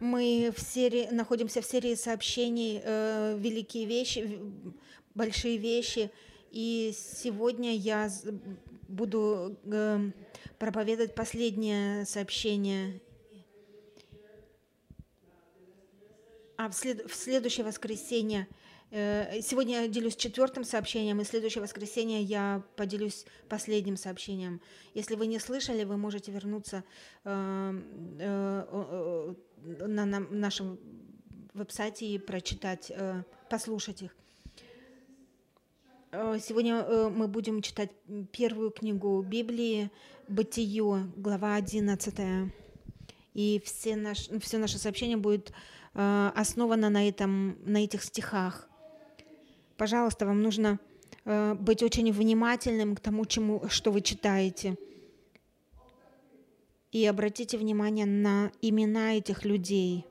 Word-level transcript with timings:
Мы 0.00 0.52
в 0.54 0.60
серии, 0.60 1.08
находимся 1.10 1.60
в 1.60 1.66
серии 1.66 1.94
сообщений 1.94 2.80
э, 2.82 3.36
«Великие 3.38 3.86
вещи», 3.86 4.38
«Большие 5.14 5.56
вещи». 5.56 6.10
И 6.50 6.94
сегодня 6.94 7.74
я 7.74 8.10
буду 8.88 9.58
э, 9.64 10.10
проповедовать 10.58 11.14
последнее 11.14 12.04
сообщение. 12.04 13.00
А 16.56 16.68
в, 16.68 16.74
след, 16.74 17.10
в 17.10 17.14
следующее 17.14 17.64
воскресенье– 17.64 18.48
сегодня 18.90 19.82
я 19.82 19.88
делюсь 19.88 20.16
четвертым 20.16 20.64
сообщением, 20.64 21.20
и 21.20 21.24
следующее 21.24 21.62
воскресенье 21.62 22.22
я 22.22 22.62
поделюсь 22.76 23.26
последним 23.48 23.96
сообщением. 23.96 24.60
Если 24.94 25.16
вы 25.16 25.26
не 25.26 25.40
слышали, 25.40 25.84
вы 25.84 25.96
можете 25.96 26.30
вернуться 26.30 26.84
э, 27.24 27.80
э, 28.20 29.34
на 29.86 30.06
нашем 30.06 30.78
веб-сайте 31.52 32.06
и 32.06 32.18
прочитать, 32.18 32.92
послушать 33.50 34.02
их. 34.02 34.16
Сегодня 36.12 37.10
мы 37.10 37.28
будем 37.28 37.62
читать 37.62 37.90
первую 38.30 38.70
книгу 38.70 39.22
Библии, 39.22 39.90
Бытие, 40.28 41.10
глава 41.16 41.56
11. 41.56 42.52
И 43.34 43.62
все, 43.64 43.96
наш, 43.96 44.28
все 44.28 44.58
наше 44.58 44.78
сообщение 44.78 45.16
будет 45.16 45.52
основано 45.94 46.90
на, 46.90 47.08
этом, 47.08 47.58
на 47.64 47.84
этих 47.84 48.02
стихах. 48.02 48.68
Пожалуйста, 49.76 50.24
вам 50.24 50.42
нужно 50.42 50.78
э, 51.24 51.54
быть 51.54 51.82
очень 51.82 52.10
внимательным 52.10 52.96
к 52.96 53.00
тому, 53.00 53.26
чему, 53.26 53.68
что 53.68 53.90
вы 53.92 54.00
читаете. 54.00 54.76
И 56.92 57.04
обратите 57.04 57.58
внимание 57.58 58.06
на 58.06 58.50
имена 58.62 59.18
этих 59.18 59.44
людей, 59.44 60.06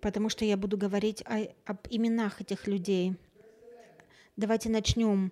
потому 0.00 0.30
что 0.30 0.46
я 0.46 0.56
буду 0.56 0.78
говорить 0.78 1.22
о, 1.26 1.46
об 1.66 1.86
именах 1.90 2.40
этих 2.40 2.66
людей. 2.66 3.16
Давайте 4.36 4.70
начнем. 4.70 5.30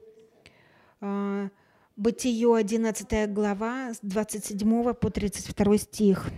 Э, 1.00 1.48
Бытие 1.96 2.55
11 2.55 3.30
глава 3.32 3.92
с 3.92 3.98
27 4.00 4.94
по 4.94 5.10
32 5.10 5.78
стих. 5.78 6.30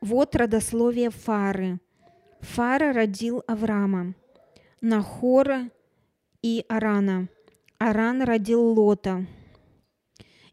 Вот 0.00 0.34
родословие 0.36 1.10
Фары– 1.10 1.78
Фара 2.40 2.92
родил 2.92 3.42
Авраама, 3.46 4.14
Нахора 4.80 5.70
и 6.42 6.64
Арана. 6.68 7.28
Аран 7.78 8.22
родил 8.22 8.62
Лота. 8.62 9.26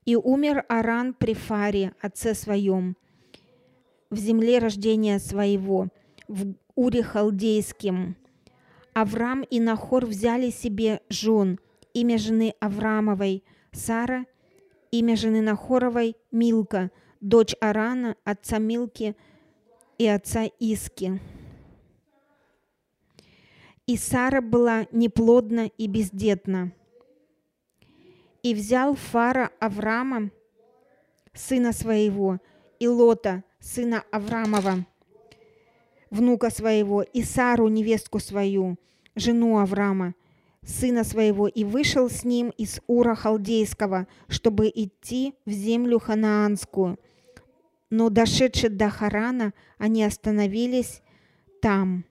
И 0.06 0.16
умер 0.16 0.66
Аран 0.68 1.14
при 1.14 1.34
Фаре, 1.34 1.94
отце 2.00 2.36
своем, 2.36 2.96
в 4.10 4.18
земле 4.18 4.60
рождения 4.60 5.20
своего, 5.20 5.88
в 6.28 6.54
Уре 6.76 7.04
Халдейским. 7.04 8.16
Авраам 8.94 9.42
и 9.42 9.60
Нахор 9.60 10.06
взяли 10.06 10.52
себе 10.52 11.02
жен, 11.10 11.60
имя 11.94 12.18
жены 12.18 12.54
Авраамовой– 12.60 13.44
Сара, 13.72 14.26
имя 14.92 15.16
жены 15.16 15.42
Нахоровой– 15.42 16.16
Милка, 16.32 16.92
дочь 17.20 17.56
Арана, 17.60 18.16
отца 18.24 18.58
Милки 18.58 19.16
и 19.98 20.08
отца 20.08 20.46
Иски. 20.60 21.20
И 23.88 23.98
Сара 23.98 24.42
была 24.42 24.88
неплодна 24.92 25.70
и 25.78 25.88
бездетна. 25.88 26.72
И 28.42 28.54
взял 28.54 28.96
Фара 28.96 29.52
Авраама, 29.60 30.32
сына 31.34 31.72
своего, 31.72 32.40
и 32.80 32.88
Лота, 32.88 33.44
сына 33.60 34.04
Авраамова, 34.12 34.86
внука 36.10 36.50
своего, 36.50 37.04
и 37.04 37.22
Сару, 37.22 37.68
невестку 37.68 38.20
свою, 38.20 38.78
жену 39.16 39.60
Авраама, 39.60 40.16
сына 40.64 41.04
своего, 41.04 41.48
и 41.48 41.64
вышел 41.64 42.10
с 42.10 42.24
ним 42.24 42.50
из 42.58 42.82
Ура 42.88 43.16
Халдейского, 43.16 44.08
чтобы 44.28 44.72
идти 44.74 45.36
в 45.46 45.52
землю 45.52 46.00
ханаанскую. 46.00 47.00
Но 47.92 48.10
дошедшие 48.10 48.72
до 48.72 48.90
Харана, 48.90 49.54
они 49.78 50.04
остановились 50.04 51.02
там. 51.62 52.06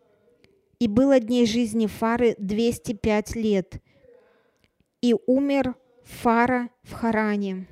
И 0.85 0.87
было 0.87 1.19
дней 1.19 1.47
жизни 1.47 1.87
Фары 1.87 2.35
205 2.37 3.37
лет. 3.37 3.81
И 5.01 5.15
умер 5.27 5.77
Фара 6.05 6.69
в 6.83 6.93
Харане. 6.93 7.67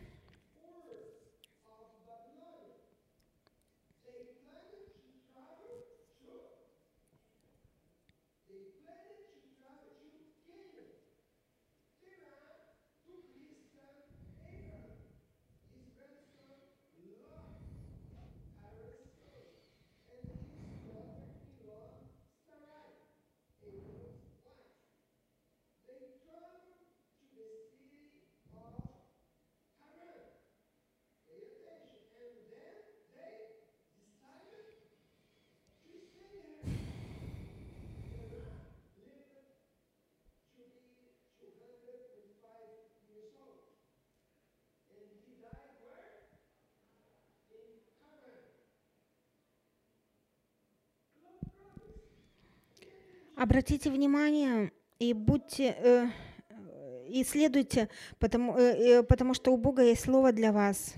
Обратите 53.42 53.90
внимание 53.90 54.70
и 55.00 55.12
будьте 55.12 55.74
э, 55.76 56.06
исследуйте, 57.08 57.88
потому, 58.20 58.56
э, 58.56 59.00
э, 59.00 59.02
потому 59.02 59.34
что 59.34 59.52
у 59.52 59.56
Бога 59.56 59.82
есть 59.82 60.02
слово 60.02 60.30
для 60.30 60.52
вас. 60.52 60.94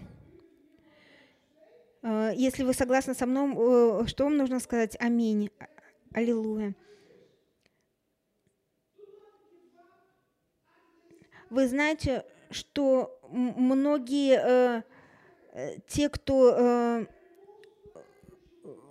Э, 2.02 2.32
если 2.36 2.62
вы 2.62 2.74
согласны 2.74 3.14
со 3.14 3.24
мной, 3.24 3.54
э, 3.56 4.06
что 4.08 4.24
вам 4.24 4.36
нужно 4.36 4.60
сказать? 4.60 4.94
Аминь. 5.00 5.50
Аллилуйя. 6.12 6.74
Вы 11.48 11.66
знаете, 11.66 12.26
что 12.50 13.18
многие 13.30 14.36
э, 14.36 14.82
э, 15.52 15.78
те, 15.86 16.10
кто 16.10 16.54
э, 16.54 17.06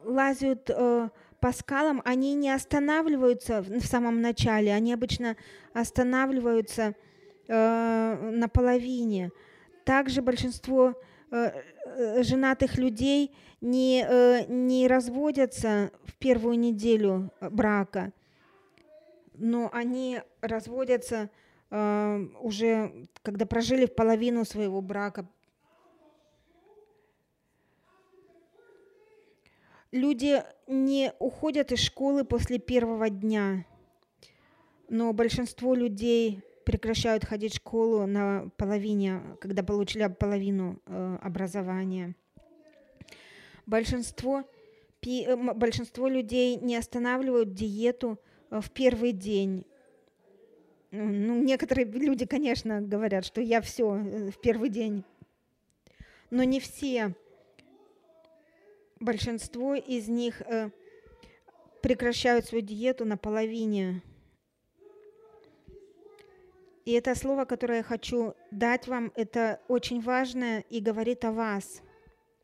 лазят 0.06 0.72
э, 0.72 1.10
по 1.44 1.52
скалам, 1.52 2.02
они 2.06 2.36
не 2.36 2.52
останавливаются 2.52 3.64
в 3.64 3.86
самом 3.86 4.22
начале, 4.22 4.74
они 4.74 4.94
обычно 4.94 5.36
останавливаются 5.74 6.96
э, 7.50 8.30
на 8.32 8.48
половине. 8.48 9.30
Также 9.84 10.22
большинство 10.22 10.94
э, 11.32 11.52
э, 11.86 12.24
женатых 12.24 12.78
людей 12.78 13.36
не, 13.60 14.06
э, 14.10 14.46
не 14.48 14.88
разводятся 14.88 15.92
в 16.06 16.16
первую 16.16 16.58
неделю 16.58 17.30
брака, 17.42 18.14
но 19.34 19.70
они 19.74 20.22
разводятся 20.40 21.30
э, 21.70 22.26
уже, 22.40 23.10
когда 23.22 23.46
прожили 23.46 23.86
половину 23.86 24.46
своего 24.46 24.80
брака, 24.80 25.28
Люди 29.94 30.42
не 30.66 31.14
уходят 31.20 31.72
из 31.72 31.78
школы 31.82 32.26
после 32.26 32.58
первого 32.58 33.12
дня, 33.12 33.64
но 34.90 35.14
большинство 35.14 35.76
людей 35.76 36.42
прекращают 36.66 37.24
ходить 37.24 37.54
в 37.54 37.58
школу 37.58 38.08
на 38.08 38.50
половине, 38.58 39.22
когда 39.40 39.62
получили 39.62 40.08
половину 40.08 40.82
э, 40.88 41.18
образования. 41.22 42.16
Большинство, 43.68 44.50
пи, 45.00 45.26
э, 45.28 45.36
большинство 45.36 46.08
людей 46.08 46.56
не 46.56 46.76
останавливают 46.76 47.54
диету 47.54 48.20
э, 48.50 48.62
в 48.62 48.72
первый 48.72 49.12
день. 49.12 49.64
Ну, 50.90 51.40
некоторые 51.44 51.86
люди, 51.86 52.26
конечно, 52.26 52.82
говорят, 52.82 53.26
что 53.26 53.42
я 53.42 53.62
все 53.62 53.96
э, 53.96 54.32
в 54.32 54.42
первый 54.42 54.70
день, 54.70 55.04
но 56.32 56.44
не 56.44 56.60
все 56.60 57.14
большинство 59.04 59.76
из 59.76 60.08
них 60.08 60.42
э, 60.42 60.70
прекращают 61.82 62.46
свою 62.46 62.64
диету 62.64 63.06
на 63.06 63.18
половине. 63.18 64.02
И 66.86 66.92
это 66.92 67.16
слово, 67.16 67.46
которое 67.46 67.78
я 67.78 67.84
хочу 67.84 68.36
дать 68.52 68.88
вам, 68.88 69.12
это 69.16 69.62
очень 69.68 70.02
важное 70.02 70.66
и 70.70 70.82
говорит 70.82 71.24
о 71.24 71.32
вас. 71.32 71.82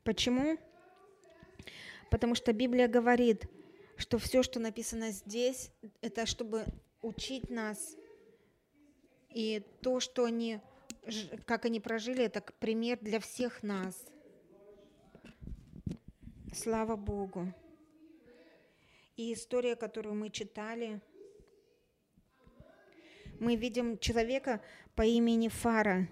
Почему? 0.03 0.57
Потому 2.09 2.35
что 2.35 2.53
Библия 2.53 2.87
говорит, 2.87 3.47
что 3.97 4.17
все, 4.17 4.43
что 4.43 4.59
написано 4.59 5.11
здесь, 5.11 5.71
это 6.01 6.25
чтобы 6.25 6.65
учить 7.01 7.49
нас. 7.49 7.95
И 9.29 9.61
то, 9.81 9.99
что 9.99 10.23
они, 10.23 10.59
как 11.45 11.65
они 11.65 11.79
прожили, 11.79 12.23
это 12.23 12.41
пример 12.59 12.97
для 13.01 13.19
всех 13.19 13.61
нас. 13.61 13.95
Слава 16.51 16.95
Богу. 16.95 17.53
И 19.15 19.33
история, 19.33 19.75
которую 19.75 20.15
мы 20.15 20.31
читали, 20.31 20.99
мы 23.39 23.55
видим 23.55 23.99
человека 23.99 24.59
по 24.95 25.03
имени 25.03 25.47
Фара. 25.47 26.07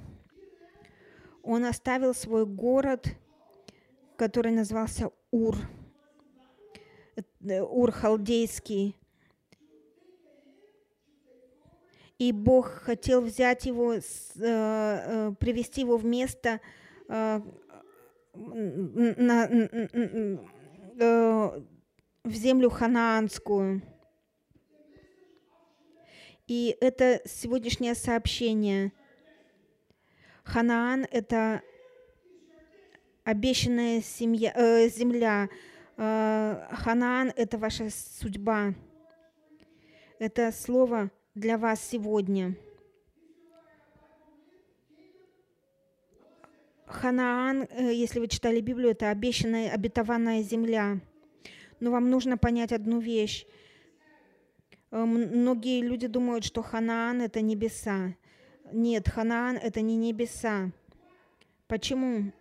Он 1.41 1.65
оставил 1.65 2.13
свой 2.13 2.45
город, 2.45 3.07
который 4.15 4.51
назывался 4.51 5.11
Ур, 5.31 5.57
э, 7.15 7.61
Ур 7.61 7.91
халдейский. 7.91 8.95
И 12.19 12.31
Бог 12.31 12.67
хотел 12.67 13.21
взять 13.21 13.65
его, 13.65 13.93
э, 13.95 14.01
э, 14.35 15.31
привести 15.39 15.81
его 15.81 15.97
в 15.97 16.05
место 16.05 16.61
на, 18.37 19.47
в 22.23 22.33
землю 22.33 22.69
ханаанскую. 22.69 23.81
И 26.47 26.77
это 26.79 27.21
сегодняшнее 27.25 27.93
сообщение. 27.93 28.93
Ханаан– 30.43 31.05
это 31.11 31.61
обещанная 33.25 34.01
семья, 34.01 34.53
э, 34.55 34.87
земля. 34.87 35.49
Э, 35.97 36.67
Ханаан– 36.71 37.33
это 37.35 37.57
ваша 37.57 37.89
судьба. 37.89 38.73
Это 40.19 40.53
слово 40.53 41.11
для 41.35 41.57
вас 41.57 41.81
сегодня. 41.81 42.55
Ханаан, 46.87 47.67
э, 47.69 47.93
если 47.93 48.19
вы 48.19 48.27
читали 48.27 48.61
Библию, 48.61 48.91
это 48.91 49.09
обещанная, 49.09 49.71
обетованная 49.71 50.41
земля. 50.41 50.99
Но 51.79 51.91
вам 51.91 52.09
нужно 52.09 52.37
понять 52.37 52.71
одну 52.71 52.99
вещь. 52.99 53.45
Э, 54.91 55.03
многие 55.03 55.81
люди 55.81 56.07
думают, 56.07 56.45
что 56.45 56.63
Ханаан– 56.63 57.21
это 57.23 57.41
небеса. 57.41 58.15
Нет, 58.71 59.09
Ханаан– 59.09 59.57
это 59.61 59.81
не 59.81 59.97
небеса. 59.97 60.71
Почему? 61.67 62.31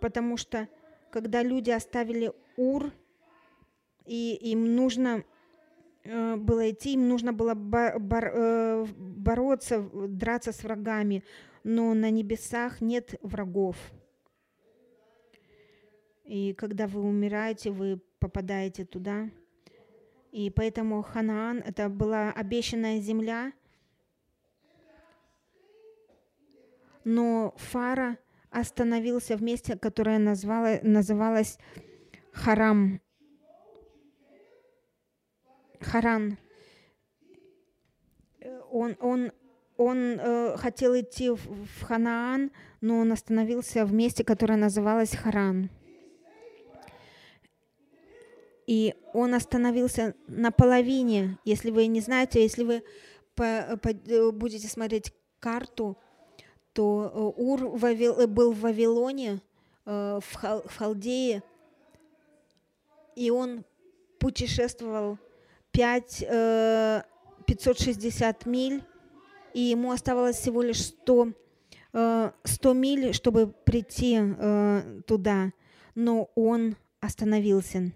Потому 0.00 0.38
что 0.38 0.66
когда 1.10 1.42
люди 1.42 1.70
оставили 1.70 2.32
Ур, 2.56 2.90
и 4.06 4.38
им 4.40 4.74
нужно 4.74 5.22
э, 6.04 6.36
было 6.36 6.70
идти, 6.70 6.94
им 6.94 7.08
нужно 7.08 7.34
было 7.34 7.52
бороться, 8.94 9.82
драться 9.92 10.52
с 10.52 10.62
врагами, 10.64 11.22
но 11.64 11.94
на 11.94 12.10
небесах 12.10 12.80
нет 12.80 13.14
врагов. 13.22 13.76
И 16.24 16.52
когда 16.54 16.86
вы 16.86 17.00
умираете, 17.00 17.70
вы 17.70 18.00
попадаете 18.18 18.84
туда– 18.84 19.30
и 20.30 20.50
поэтому 20.50 21.02
Ханаан– 21.02 21.58
это 21.66 21.88
была 21.88 22.30
обещанная 22.32 23.00
земля, 23.00 23.52
но 27.04 27.54
Фара 27.56 28.18
остановился 28.50 29.36
в 29.36 29.42
месте, 29.42 29.76
которое 29.76 30.18
назвало, 30.18 30.80
называлось 30.82 31.58
Харам. 32.32 33.00
Харан. 35.80 36.36
Он, 38.70 38.96
он, 39.00 39.32
он 39.78 40.20
э, 40.20 40.56
хотел 40.58 40.94
идти 40.94 41.30
в, 41.30 41.38
в 41.38 41.82
Ханаан, 41.84 42.50
но 42.82 42.98
он 42.98 43.10
остановился 43.12 43.86
в 43.86 43.94
месте, 43.94 44.24
которое 44.24 44.56
называлось 44.56 45.16
Харан 45.16 45.70
и 48.68 48.94
он 49.14 49.32
остановился 49.32 50.14
на 50.26 50.50
половине. 50.50 51.38
Если 51.46 51.70
вы 51.70 51.86
не 51.86 52.02
знаете, 52.02 52.42
если 52.42 52.64
вы 52.64 52.82
по, 53.34 53.80
по, 53.82 53.94
будете 54.30 54.68
смотреть 54.68 55.14
карту, 55.40 55.96
то 56.74 57.34
э, 57.38 57.42
Ур 57.42 57.64
Вавил, 57.68 58.28
был 58.28 58.52
в 58.52 58.60
Вавилоне, 58.60 59.40
э, 59.86 60.20
в, 60.22 60.34
Хал, 60.34 60.62
в 60.66 60.76
Халдее, 60.76 61.42
и 63.16 63.30
он 63.30 63.64
путешествовал 64.20 65.18
5, 65.70 66.26
560 67.46 68.46
э, 68.46 68.50
миль, 68.50 68.84
и 69.58 69.70
ему 69.70 69.90
оставалось 69.90 70.36
всего 70.36 70.62
лишь 70.62 70.84
100, 70.84 71.32
100 71.92 72.72
миль, 72.74 73.12
чтобы 73.12 73.48
прийти 73.48 74.20
туда, 75.06 75.52
но 75.96 76.30
он 76.36 76.76
остановился. 77.00 77.92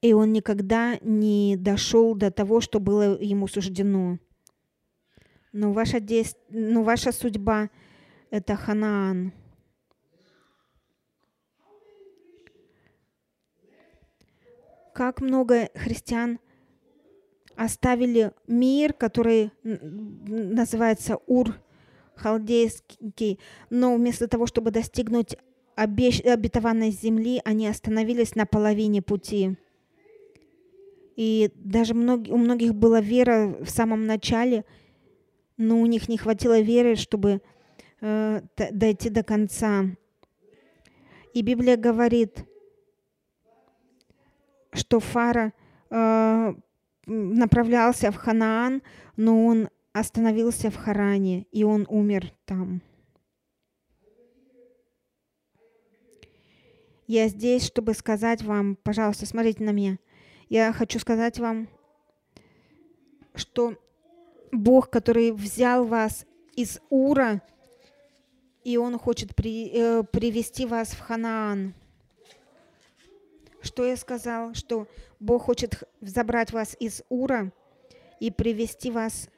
и 0.00 0.12
он 0.12 0.32
никогда 0.32 0.96
не 1.02 1.56
дошел 1.56 2.14
до 2.14 2.30
того, 2.30 2.60
что 2.60 2.78
было 2.78 3.20
ему 3.20 3.48
суждено. 3.48 4.18
Но 5.52 5.72
ваша, 5.72 5.98
действ... 5.98 6.38
Но 6.50 6.84
ваша 6.84 7.10
судьба— 7.10 7.68
это 8.30 8.54
Ханаан. 8.54 9.32
Как 14.94 15.20
много 15.20 15.68
христиан 15.74 16.38
оставили 17.58 18.32
мир, 18.46 18.92
который 18.92 19.50
называется 19.64 21.18
Ур, 21.26 21.56
халдейский, 22.14 23.40
но 23.68 23.96
вместо 23.96 24.28
того, 24.28 24.46
чтобы 24.46 24.70
достигнуть 24.70 25.36
обещ... 25.74 26.20
обетованной 26.20 26.90
земли, 26.90 27.40
они 27.44 27.66
остановились 27.66 28.36
на 28.36 28.46
половине 28.46 29.02
пути. 29.02 29.56
И 31.16 31.50
даже 31.56 31.94
у 31.94 32.36
многих 32.36 32.76
была 32.76 33.00
вера 33.00 33.56
в 33.60 33.68
самом 33.68 34.06
начале, 34.06 34.64
но 35.56 35.80
у 35.80 35.86
них 35.86 36.08
не 36.08 36.16
хватило 36.16 36.60
веры, 36.60 36.94
чтобы 36.94 37.42
э, 38.00 38.40
дойти 38.70 39.10
до 39.10 39.24
конца. 39.24 39.84
И 41.34 41.42
Библия 41.42 41.76
говорит, 41.76 42.44
что 44.72 45.00
Фара 45.00 45.52
э, 45.90 46.54
направлялся 47.08 48.10
в 48.10 48.16
Ханаан, 48.16 48.82
но 49.16 49.46
он 49.46 49.68
остановился 49.92 50.70
в 50.70 50.76
Харане, 50.76 51.46
и 51.50 51.64
он 51.64 51.86
умер 51.88 52.32
там. 52.44 52.82
Я 57.06 57.28
здесь, 57.28 57.64
чтобы 57.64 57.94
сказать 57.94 58.42
вам, 58.42 58.76
пожалуйста, 58.76 59.24
смотрите 59.24 59.64
на 59.64 59.70
меня. 59.70 59.98
Я 60.50 60.72
хочу 60.72 60.98
сказать 60.98 61.38
вам, 61.38 61.68
что 63.34 63.74
Бог, 64.52 64.90
который 64.90 65.32
взял 65.32 65.84
вас 65.84 66.26
из 66.54 66.80
Ура, 66.90 67.40
и 68.64 68.76
Он 68.76 68.98
хочет 68.98 69.34
при, 69.34 69.70
э, 69.72 70.02
привести 70.02 70.66
вас 70.66 70.90
в 70.90 71.00
Ханаан. 71.00 71.74
Что 73.68 73.84
я 73.84 73.98
сказал? 73.98 74.54
Что 74.54 74.86
Бог 75.20 75.42
хочет 75.42 75.84
забрать 76.00 76.52
вас 76.52 76.74
из 76.80 77.02
Ура 77.10 77.52
и 78.18 78.30
привести 78.30 78.90
вас 78.90 79.28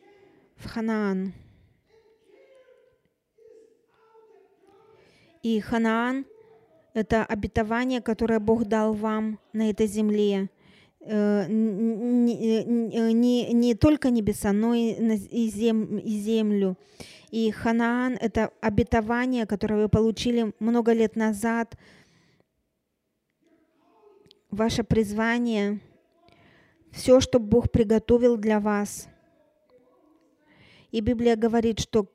в 0.54 0.68
Ханаан. 0.68 1.32
И 5.42 5.58
Ханаан– 5.58 6.26
это 6.94 7.24
обетование, 7.24 8.00
которое 8.00 8.38
Бог 8.38 8.66
дал 8.66 8.94
вам 8.94 9.40
на 9.52 9.68
этой 9.68 9.88
земле– 9.88 10.48
Э, 11.02 11.46
не, 11.48 12.64
не, 13.14 13.52
не 13.52 13.74
только 13.74 14.10
небеса, 14.10 14.52
но 14.52 14.74
и, 14.74 15.48
зем, 15.48 15.96
и 15.96 16.18
землю. 16.18 16.76
И 17.30 17.50
Ханаан— 17.50 18.18
это 18.20 18.50
обетование, 18.60 19.46
которое 19.46 19.82
вы 19.82 19.88
получили 19.88 20.52
много 20.58 20.92
лет 20.92 21.16
назад. 21.16 21.74
Ваше 24.50 24.82
призвание, 24.82 25.80
все, 26.90 27.20
что 27.20 27.38
Бог 27.38 27.70
приготовил 27.70 28.36
для 28.36 28.58
вас. 28.58 29.08
И 30.90 31.00
Библия 31.00 31.36
говорит, 31.36 31.78
что 31.78 32.08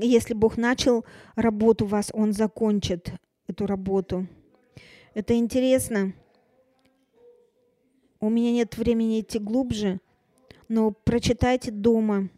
если 0.00 0.34
Бог 0.34 0.56
начал 0.56 1.04
работу 1.36 1.84
у 1.84 1.88
вас, 1.88 2.10
Он 2.12 2.32
закончит 2.32 3.12
эту 3.46 3.66
работу. 3.66 4.26
Это 5.14 5.34
интересно. 5.34 6.12
У 8.18 8.28
меня 8.28 8.50
нет 8.50 8.76
времени 8.76 9.20
идти 9.20 9.38
глубже, 9.38 10.00
но 10.68 10.90
прочитайте 10.90 11.70
дома 11.70 12.28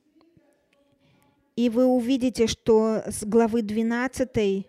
И 1.56 1.70
вы 1.70 1.86
увидите, 1.86 2.46
что 2.46 3.02
с 3.06 3.24
главы 3.24 3.62
12 3.62 4.66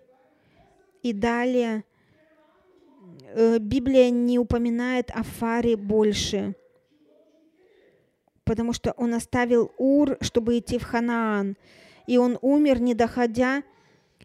и 1.02 1.14
далее 1.14 1.84
Библия 3.36 4.10
не 4.10 4.40
упоминает 4.40 5.12
о 5.12 5.24
Фаре 5.24 5.76
больше, 5.76 6.56
потому 8.44 8.74
что 8.74 8.92
он 8.94 9.14
оставил 9.14 9.72
Ур, 9.78 10.18
чтобы 10.22 10.58
идти 10.58 10.78
в 10.78 10.84
Ханаан, 10.84 11.56
и 12.08 12.18
он 12.18 12.38
умер, 12.42 12.82
не 12.82 12.96
доходя, 12.96 13.64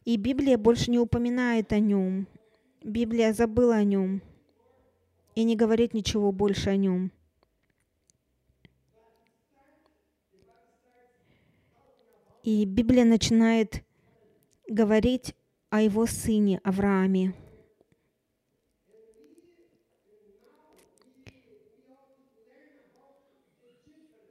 и 0.05 0.17
Библия 0.17 0.57
больше 0.57 0.91
не 0.91 0.99
упоминает 0.99 1.73
о 1.73 1.79
нем. 1.79 2.27
Библия 2.83 3.33
забыла 3.33 3.77
о 3.77 3.85
нем 3.85 4.23
и 5.35 5.45
не 5.45 5.57
говорит 5.57 5.95
ничего 5.95 6.33
больше 6.33 6.71
о 6.71 6.77
нем. 6.77 7.11
И 12.43 12.65
Библия 12.67 13.05
начинает 13.05 13.83
говорить 14.69 15.35
о 15.71 15.81
его 15.81 16.07
сыне 16.07 16.61
Аврааме. 16.63 17.35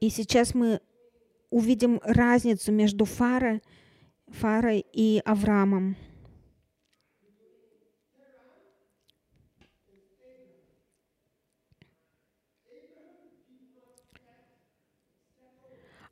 И 0.03 0.09
сейчас 0.09 0.53
мы 0.53 0.81
увидим 1.49 2.01
разницу 2.03 2.73
между 2.73 3.05
Фарой, 3.05 3.63
Фарой 4.27 4.85
и 4.91 5.21
Авраамом. 5.23 5.95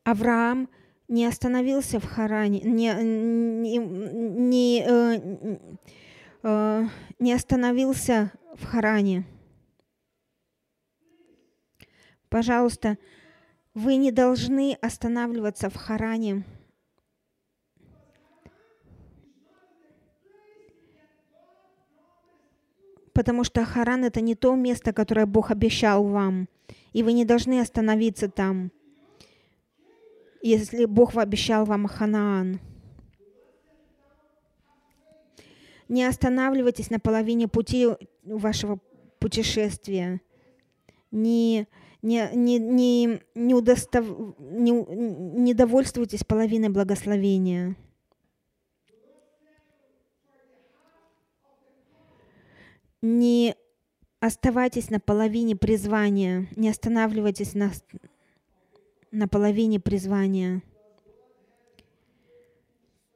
Авраам– 0.05 0.69
не 1.09 1.25
остановился 1.25 1.99
в 1.99 2.05
Харане, 2.05 2.61
не, 2.61 2.93
не, 2.93 3.77
не, 3.77 4.85
э, 4.87 5.57
э, 6.43 6.87
не 7.19 7.33
остановился 7.33 8.31
в 8.55 8.63
Харане. 8.63 9.25
Пожалуйста, 12.29 12.97
вы 13.73 13.95
не 13.95 14.11
должны 14.11 14.77
останавливаться 14.81 15.69
в 15.69 15.75
Харане. 15.75 16.43
Потому 23.13 23.43
что 23.43 23.65
Харан 23.65 24.05
это 24.05 24.21
не 24.21 24.35
то 24.35 24.55
место, 24.55 24.93
которое 24.93 25.25
Бог 25.25 25.51
обещал 25.51 26.03
вам, 26.03 26.47
и 26.93 27.03
вы 27.03 27.13
не 27.13 27.25
должны 27.25 27.59
остановиться 27.59 28.29
там 28.29 28.71
если 30.41 30.85
Бог 30.85 31.15
обещал 31.15 31.65
вам 31.65 31.87
Ханаан. 31.87 32.59
Не 35.87 36.05
останавливайтесь 36.05 36.89
на 36.89 36.99
половине 36.99 37.47
пути 37.47 37.87
вашего 38.23 38.79
путешествия. 39.19 40.21
Не, 41.11 41.67
не, 42.01 42.29
не, 42.33 42.57
не, 42.57 43.21
не, 43.35 43.53
удостав, 43.53 44.05
не, 44.39 44.71
не 44.71 45.53
довольствуйтесь 45.53 46.23
половиной 46.23 46.69
благословения. 46.69 47.75
Не 53.01 53.55
оставайтесь 54.19 54.89
на 54.89 54.99
половине 54.99 55.55
призвания, 55.55 56.47
не 56.55 56.69
останавливайтесь 56.69 57.53
на, 57.55 57.71
на 59.11 59.27
половине 59.27 59.79
призвания. 59.79 60.61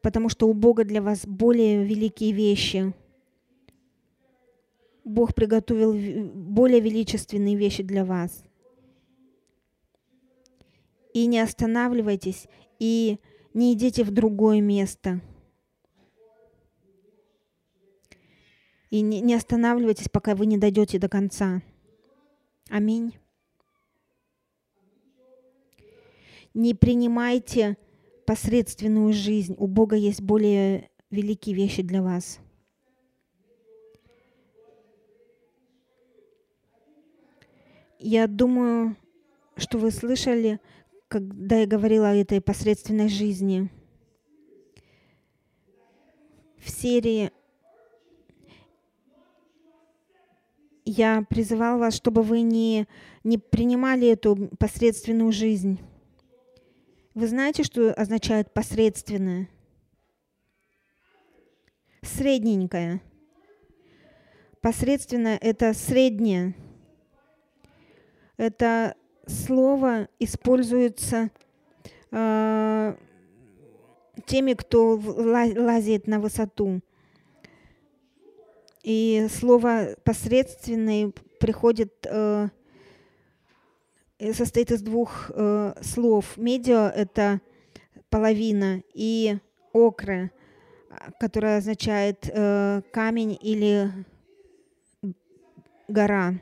Потому 0.01 0.29
что 0.29 0.47
у 0.47 0.53
Бога 0.53 0.83
для 0.83 1.01
вас 1.01 1.25
более 1.25 1.83
великие 1.83 2.31
вещи. 2.31 2.93
Бог 5.03 5.33
приготовил 5.33 5.93
более 6.33 6.79
величественные 6.79 7.55
вещи 7.55 7.83
для 7.83 8.05
вас. 8.05 8.43
И 11.15 11.27
не 11.27 11.39
останавливайтесь, 11.39 12.49
и 12.77 13.19
не 13.53 13.73
идите 13.73 14.03
в 14.03 14.11
другое 14.11 14.59
место. 14.59 15.21
И 18.89 18.99
не, 18.99 19.33
останавливайтесь, 19.33 20.09
пока 20.09 20.35
вы 20.35 20.45
не 20.45 20.57
дойдете 20.57 20.99
до 20.99 21.07
конца. 21.07 21.61
Аминь. 22.69 23.17
Не 26.53 26.73
принимайте 26.73 27.77
посредственную 28.25 29.13
жизнь. 29.13 29.55
У 29.57 29.67
Бога 29.67 29.95
есть 29.95 30.21
более 30.21 30.89
великие 31.11 31.55
вещи 31.55 31.81
для 31.81 32.01
вас. 32.03 32.39
Я 37.99 38.27
думаю, 38.27 38.97
что 39.55 39.77
вы 39.77 39.91
слышали, 39.91 40.59
когда 41.15 41.59
я 41.59 41.65
говорила 41.65 42.09
о 42.09 42.13
этой 42.13 42.41
посредственной 42.41 43.07
жизни. 43.07 43.69
В 46.57 46.69
серии 46.69 47.31
я 50.83 51.25
призывал 51.29 51.79
вас, 51.79 51.95
чтобы 51.95 52.21
вы 52.21 52.41
не, 52.41 52.85
не 53.23 53.37
принимали 53.37 54.09
эту 54.09 54.49
посредственную 54.59 55.31
жизнь. 55.31 55.79
Вы 57.13 57.29
знаете, 57.29 57.63
что 57.63 57.93
означает 57.93 58.53
посредственное? 58.53 59.47
Средненькое. 62.01 63.01
Посредственное– 64.59 65.37
это 65.41 65.73
среднее. 65.73 66.55
Это 68.35 68.97
слово 69.27 70.07
используется 70.19 71.29
э, 72.11 72.95
теми, 74.25 74.53
кто 74.53 74.99
лазит 74.99 76.07
на 76.07 76.19
высоту. 76.19 76.81
И 78.83 79.27
слово 79.29 79.95
посредственный 80.03 81.13
приходит 81.39 81.93
э, 82.05 82.49
Э, 84.17 84.33
состоит 84.33 84.71
из 84.71 84.81
двух 84.81 85.29
э, 85.33 85.73
слов. 85.81 86.37
Медиа– 86.37 86.89
это 86.95 87.41
половина, 88.09 88.81
и 88.93 89.37
окра, 89.73 90.31
которая 91.19 91.57
означает 91.57 92.29
э, 92.31 92.81
камень 92.91 93.37
или 93.41 93.91
гора. 95.89 96.35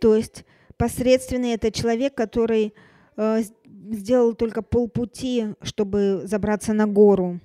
То 0.00 0.14
есть 0.14 0.44
посредственный– 0.78 1.50
это 1.54 1.70
человек, 1.70 2.14
который 2.14 2.72
э, 3.16 3.42
сделал 3.64 4.34
только 4.34 4.62
полпути, 4.62 5.54
чтобы 5.62 6.22
забраться 6.24 6.72
на 6.72 6.86
гору. 6.86 7.40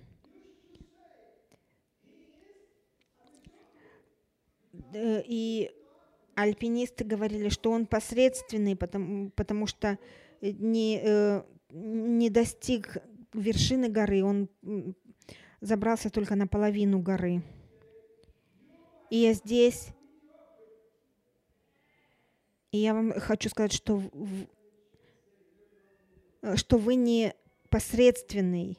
И 4.95 5.71
альпинисты 6.35 7.03
говорили, 7.03 7.49
что 7.49 7.71
он 7.71 7.85
посредственный, 7.85 8.75
потому, 8.75 9.31
потому 9.31 9.67
что 9.67 9.97
э, 10.41 10.51
не, 10.51 11.01
э, 11.03 11.43
не 11.71 12.29
достиг 12.29 12.97
вершины 13.33 13.89
горы, 13.89 14.23
он 14.23 14.49
забрался 15.61 16.09
только 16.09 16.35
на 16.35 16.47
половину 16.47 16.99
горы. 16.99 17.41
И 19.09 19.17
я 19.17 19.33
здесь, 19.33 19.89
и 22.73 22.79
я 22.79 22.93
вам 22.93 23.17
хочу 23.21 23.47
сказать, 23.47 23.71
что, 23.71 24.03
э, 26.41 26.57
что 26.57 26.77
вы 26.77 26.95
не 26.95 27.33
посредственный. 27.69 28.77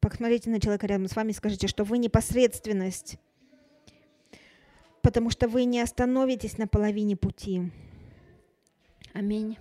Посмотрите 0.00 0.50
на 0.50 0.60
человека 0.60 0.86
рядом 0.86 1.08
с 1.08 1.16
вами 1.16 1.30
и 1.30 1.34
скажите, 1.34 1.66
что 1.66 1.84
вы 1.84 1.96
не 1.96 2.10
посредственность 2.10 3.18
потому 5.08 5.30
что 5.30 5.48
вы 5.48 5.64
не 5.64 5.80
остановитесь 5.80 6.58
на 6.58 6.66
половине 6.66 7.16
пути. 7.16 7.70
Аминь. 9.14 9.56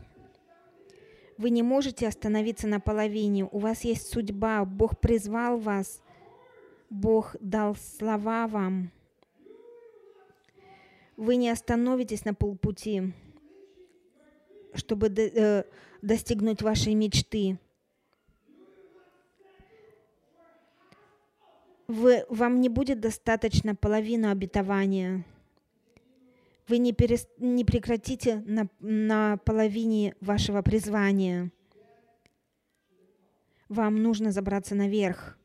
Вы 1.37 1.51
не 1.51 1.63
можете 1.63 2.05
остановиться 2.05 2.67
на 2.67 2.81
половине. 2.81 3.45
У 3.45 3.59
вас 3.59 3.85
есть 3.85 4.11
судьба. 4.11 4.65
Бог 4.65 4.99
призвал 4.99 5.57
вас. 5.57 6.01
Бог 6.89 7.37
дал 7.39 7.77
слова 7.77 8.47
вам. 8.47 8.91
Вы 11.15 11.37
не 11.37 11.49
остановитесь 11.49 12.25
на 12.25 12.33
полпути, 12.33 13.13
чтобы 14.73 15.07
э, 15.07 15.63
достигнуть 16.01 16.61
вашей 16.61 16.93
мечты. 16.93 17.57
вы, 21.87 22.25
вам 22.29 22.59
не 22.59 22.69
будет 22.69 22.99
достаточно 22.99 23.75
половину 23.75 24.29
обетования. 24.29 25.25
Вы 26.67 26.79
не, 26.79 26.91
перес, 26.91 27.27
не 27.37 27.63
прекратите 27.63 28.43
на, 28.45 28.67
на 28.79 29.37
половине 29.37 30.15
вашего 30.19 30.61
призвания. 30.61 31.51
вам 33.69 34.03
нужно 34.03 34.31
забраться 34.31 34.75
наверх. 34.75 35.37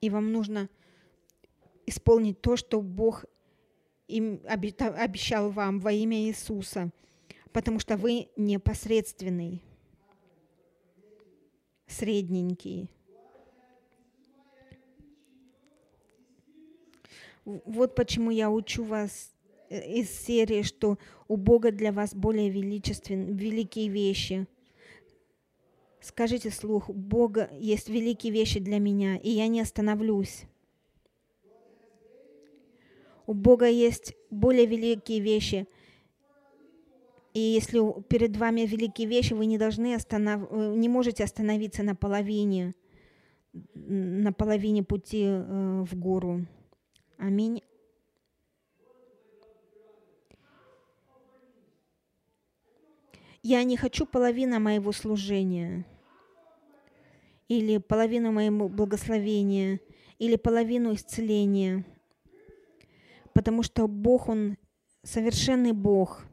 И 0.00 0.08
вам 0.08 0.32
нужно 0.32 0.68
исполнить 1.86 2.40
то, 2.40 2.56
что 2.56 2.80
Бог 2.80 3.26
им 4.08 4.40
обещал 4.46 5.50
вам 5.50 5.80
во 5.80 5.92
имя 5.92 6.18
Иисуса, 6.18 6.90
потому 7.52 7.78
что 7.78 7.96
вы 7.96 8.28
непосредственный, 8.36 9.62
средненький. 11.86 12.90
Вот 17.44 17.94
почему 17.94 18.30
я 18.30 18.50
учу 18.50 18.84
вас 18.84 19.30
э, 19.68 19.98
из 19.98 20.10
серии, 20.10 20.62
что 20.62 20.98
у 21.28 21.36
Бога 21.36 21.72
для 21.72 21.92
вас 21.92 22.14
более 22.14 22.48
величественные, 22.48 23.34
великие 23.34 23.88
вещи. 23.88 24.46
Скажите 26.00 26.50
слух, 26.50 26.88
Бога 26.88 27.50
есть 27.52 27.88
великие 27.88 28.32
вещи 28.32 28.60
для 28.60 28.78
меня, 28.78 29.16
и 29.16 29.30
я 29.30 29.46
не 29.48 29.60
остановлюсь. 29.60 30.44
У 33.26 33.34
Бога 33.34 33.66
есть 33.66 34.14
более 34.30 34.66
великие 34.66 35.20
вещи. 35.20 35.66
И 37.32 37.40
если 37.40 37.80
перед 38.08 38.36
вами 38.36 38.60
великие 38.62 39.08
вещи, 39.08 39.32
вы 39.32 39.46
не 39.46 39.58
должны 39.58 39.94
останов... 39.94 40.46
Э, 40.50 40.74
не 40.76 40.88
можете 40.88 41.24
остановиться 41.24 41.82
на 41.82 41.96
половине, 41.96 42.74
на 43.74 44.32
половине 44.32 44.84
пути 44.84 45.24
э, 45.24 45.82
в 45.82 45.96
гору. 45.96 46.46
Аминь. 47.18 47.62
Я 53.42 53.62
не 53.64 53.76
хочу 53.76 54.06
половина 54.06 54.58
моего 54.58 54.92
служения, 54.92 55.84
или 57.48 57.76
половину 57.78 58.32
моего 58.32 58.68
благословения, 58.68 59.80
или 60.18 60.36
половину 60.36 60.94
исцеления, 60.94 61.84
потому 63.34 63.62
что 63.62 63.86
Бог, 63.86 64.28
Он 64.28 64.56
совершенный 65.02 65.72
Бог. 65.72 66.24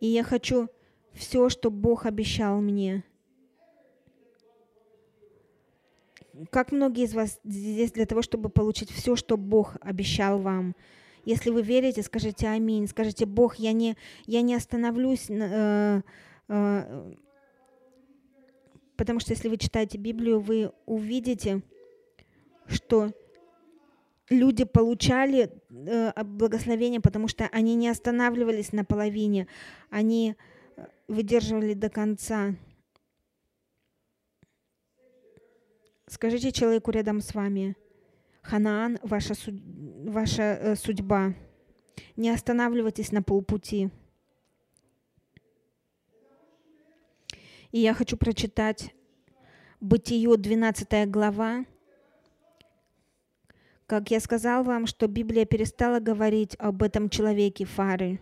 И 0.00 0.08
я 0.08 0.24
хочу 0.24 0.68
все, 1.12 1.48
что 1.48 1.70
Бог 1.70 2.06
обещал 2.06 2.60
мне– 2.60 3.04
как 6.50 6.72
многие 6.72 7.04
из 7.04 7.14
вас 7.14 7.40
здесь 7.44 7.92
для 7.92 8.06
того, 8.06 8.22
чтобы 8.22 8.48
получить 8.48 8.90
все, 8.90 9.16
что 9.16 9.36
Бог 9.36 9.76
обещал 9.80 10.38
вам? 10.38 10.74
Если 11.24 11.50
вы 11.50 11.62
верите, 11.62 12.02
скажите 12.02 12.48
аминь. 12.48 12.88
Скажите, 12.88 13.26
Бог, 13.26 13.56
я 13.56 13.72
не, 13.72 13.96
я 14.26 14.42
не 14.42 14.54
остановлюсь, 14.54 15.26
э, 15.28 16.02
э, 16.48 17.14
потому 18.96 19.20
что 19.20 19.32
если 19.32 19.48
вы 19.48 19.56
читаете 19.56 19.98
Библию, 19.98 20.40
вы 20.40 20.72
увидите, 20.84 21.62
что 22.66 23.12
люди 24.30 24.64
получали 24.64 25.50
э, 25.70 26.24
благословение, 26.24 27.00
потому 27.00 27.28
что 27.28 27.48
они 27.52 27.74
не 27.74 27.88
останавливались 27.88 28.72
на 28.72 28.84
половине, 28.84 29.46
они 29.90 30.34
э, 30.76 30.86
выдерживали 31.08 31.74
до 31.74 31.88
конца. 31.90 32.54
Скажите 36.06 36.52
человеку 36.52 36.90
рядом 36.90 37.20
с 37.20 37.34
вами, 37.34 37.76
Ханаан, 38.42 38.98
ваша, 39.02 39.34
суд... 39.34 39.54
ваша 40.06 40.42
э, 40.42 40.76
судьба. 40.76 41.34
Не 42.16 42.30
останавливайтесь 42.30 43.12
на 43.12 43.22
полпути. 43.22 43.90
И 47.70 47.80
я 47.80 47.94
хочу 47.94 48.16
прочитать 48.16 48.94
Бытие 49.82 50.36
12 50.36 51.10
глава. 51.10 51.64
Как 53.92 54.10
я 54.10 54.20
сказал 54.20 54.64
вам, 54.64 54.86
что 54.86 55.06
Библия 55.06 55.44
перестала 55.44 56.00
говорить 56.00 56.56
об 56.58 56.82
этом 56.82 57.10
человеке 57.10 57.66
Фары. 57.66 58.20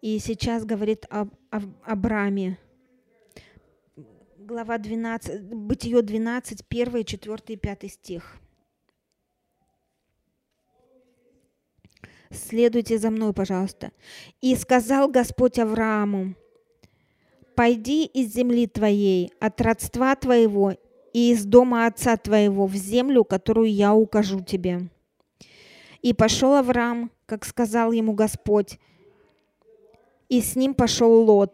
И 0.00 0.18
сейчас 0.18 0.64
говорит 0.64 1.04
об, 1.10 1.28
об 1.50 1.64
Абраме 1.84 2.58
глава 4.38 4.78
12, 4.78 5.42
Бытие 5.42 6.00
12, 6.00 6.64
1, 6.66 7.04
4, 7.04 7.56
5 7.58 7.92
стих. 7.92 8.38
Следуйте 12.30 12.96
за 12.96 13.10
мной, 13.10 13.34
пожалуйста. 13.34 13.92
«И 14.40 14.56
сказал 14.56 15.10
Господь 15.10 15.58
Аврааму, 15.58 16.34
«Пойди 17.54 18.06
из 18.06 18.32
земли 18.32 18.66
твоей, 18.66 19.30
от 19.40 19.60
родства 19.60 20.16
твоего 20.16 20.72
и 21.12 21.32
из 21.32 21.44
дома 21.44 21.86
отца 21.86 22.16
твоего 22.16 22.66
в 22.66 22.74
землю, 22.74 23.24
которую 23.24 23.72
я 23.72 23.94
укажу 23.94 24.40
тебе». 24.40 24.88
И 26.02 26.14
пошел 26.14 26.54
Авраам, 26.54 27.10
как 27.26 27.44
сказал 27.44 27.92
ему 27.92 28.14
Господь, 28.14 28.78
и 30.30 30.40
с 30.40 30.56
ним 30.56 30.74
пошел 30.74 31.22
Лот, 31.24 31.52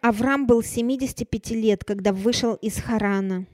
Авраам 0.00 0.46
был 0.46 0.62
75 0.62 1.50
лет, 1.50 1.84
когда 1.84 2.12
вышел 2.12 2.54
из 2.54 2.80
Харана. 2.80 3.46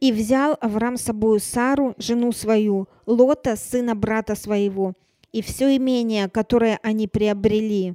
И 0.00 0.12
взял 0.12 0.56
Авраам 0.60 0.96
с 0.96 1.02
собой 1.02 1.40
Сару, 1.40 1.94
жену 1.96 2.32
свою, 2.32 2.88
Лота, 3.06 3.56
сына 3.56 3.94
брата 3.94 4.34
своего, 4.34 4.94
и 5.32 5.42
все 5.42 5.76
имение, 5.76 6.28
которое 6.28 6.78
они 6.82 7.08
приобрели, 7.08 7.94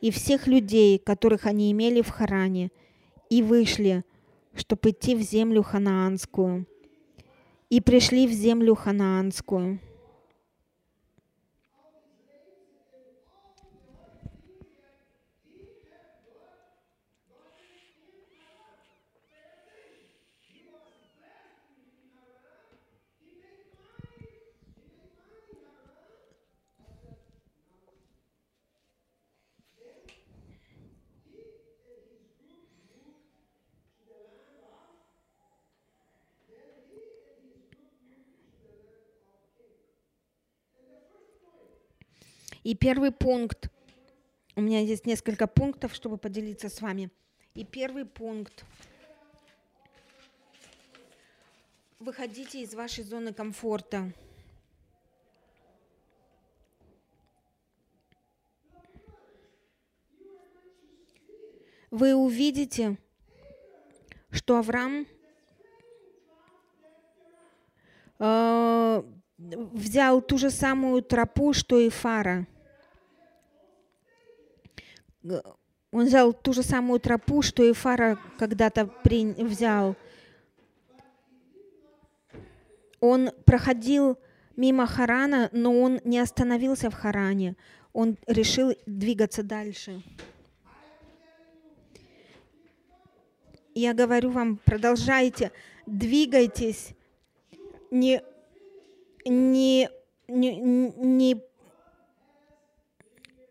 и 0.00 0.10
всех 0.10 0.46
людей, 0.46 0.98
которых 0.98 1.46
они 1.46 1.70
имели 1.70 2.02
в 2.02 2.10
Харане, 2.10 2.70
и 3.38 3.42
вышли, 3.42 4.04
чтобы 4.54 4.90
идти 4.90 5.16
в 5.16 5.20
землю 5.20 5.64
ханаанскую. 5.64 6.66
И 7.68 7.80
пришли 7.80 8.28
в 8.28 8.32
землю 8.32 8.76
ханаанскую. 8.76 9.80
И 42.64 42.74
первый 42.74 43.12
пункт, 43.12 43.70
у 44.56 44.62
меня 44.62 44.80
есть 44.80 45.04
несколько 45.04 45.46
пунктов, 45.46 45.94
чтобы 45.94 46.16
поделиться 46.16 46.70
с 46.70 46.80
вами. 46.80 47.10
И 47.52 47.62
первый 47.62 48.06
пункт. 48.06 48.64
Выходите 51.98 52.62
из 52.62 52.74
вашей 52.74 53.04
зоны 53.04 53.34
комфорта. 53.34 54.10
Вы 61.90 62.14
увидите, 62.14 62.96
что 64.30 64.56
Авраам 64.56 65.06
э, 68.18 69.02
взял 69.36 70.22
ту 70.22 70.38
же 70.38 70.50
самую 70.50 71.02
тропу, 71.02 71.52
что 71.52 71.78
и 71.78 71.90
Фара– 71.90 72.46
он 75.94 76.06
взял 76.06 76.32
ту 76.32 76.52
же 76.52 76.62
самую 76.62 77.00
тропу, 77.00 77.42
что 77.42 77.62
и 77.62 77.72
Фара 77.72 78.18
когда-то 78.38 78.86
при... 78.86 79.32
взял. 79.42 79.96
Он 83.00 83.30
проходил 83.44 84.18
мимо 84.56 84.86
Харана, 84.86 85.50
но 85.52 85.78
он 85.80 86.00
не 86.04 86.18
остановился 86.18 86.90
в 86.90 86.94
Харане. 86.94 87.56
Он 87.92 88.16
решил 88.26 88.74
двигаться 88.86 89.42
дальше. 89.42 90.02
Я 93.74 93.92
говорю 93.92 94.30
вам, 94.30 94.56
продолжайте, 94.64 95.50
двигайтесь, 95.86 96.94
не, 97.90 98.22
не, 99.24 99.88
не, 100.28 100.60
не, 100.96 101.42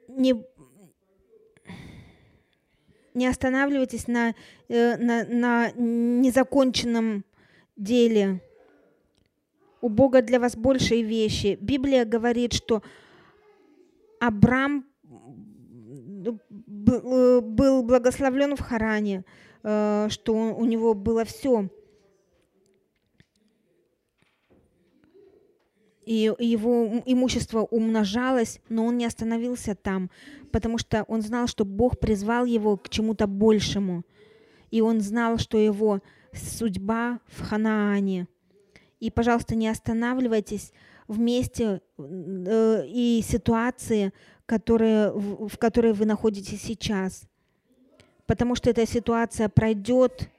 не 0.08 0.46
не 3.14 3.28
останавливайтесь 3.28 4.08
на, 4.08 4.34
э, 4.70 4.98
на, 4.98 5.26
на 5.26 5.72
незаконченном 5.72 7.24
деле. 7.76 8.42
У 9.82 9.90
Бога 9.90 10.22
для 10.22 10.40
вас 10.40 10.56
большие 10.56 11.04
вещи. 11.04 11.58
Библия 11.60 12.06
говорит, 12.06 12.54
что 12.54 12.82
Абрам 14.20 14.86
э, 16.26 16.32
был 17.42 17.84
благословлен 17.84 18.56
в 18.56 18.62
Харане, 18.62 19.26
э, 19.64 20.08
что 20.10 20.34
у 20.34 20.66
него 20.66 20.94
было 20.94 21.26
все. 21.26 21.70
И 26.06 26.34
его 26.38 27.02
имущество 27.06 27.62
умножалось, 27.62 28.60
но 28.70 28.86
он 28.86 28.98
не 28.98 29.06
остановился 29.06 29.76
там, 29.76 30.10
потому 30.52 30.78
что 30.78 31.04
он 31.08 31.22
знал, 31.22 31.48
что 31.48 31.66
Бог 31.66 32.00
призвал 32.00 32.46
его 32.46 32.78
к 32.78 32.90
чему-то 32.90 33.26
большему. 33.26 34.04
И 34.70 34.82
он 34.82 35.02
знал, 35.02 35.38
что 35.38 35.58
его 35.58 36.02
судьба 36.34 37.20
в 37.28 37.42
Ханаане. 37.42 38.28
И, 39.00 39.12
пожалуйста, 39.12 39.56
не 39.56 39.68
останавливайтесь 39.68 40.74
в 41.08 41.20
месте 41.20 41.82
э, 41.98 42.84
и 42.88 43.22
ситуации, 43.24 44.14
которые, 44.46 45.12
в, 45.12 45.48
в 45.48 45.58
которой 45.58 45.94
вы 45.94 46.06
находитесь 46.06 46.62
сейчас. 46.62 47.24
Потому 48.26 48.56
что 48.56 48.70
эта 48.70 48.86
ситуация 48.86 49.50
пройдет, 49.50 50.30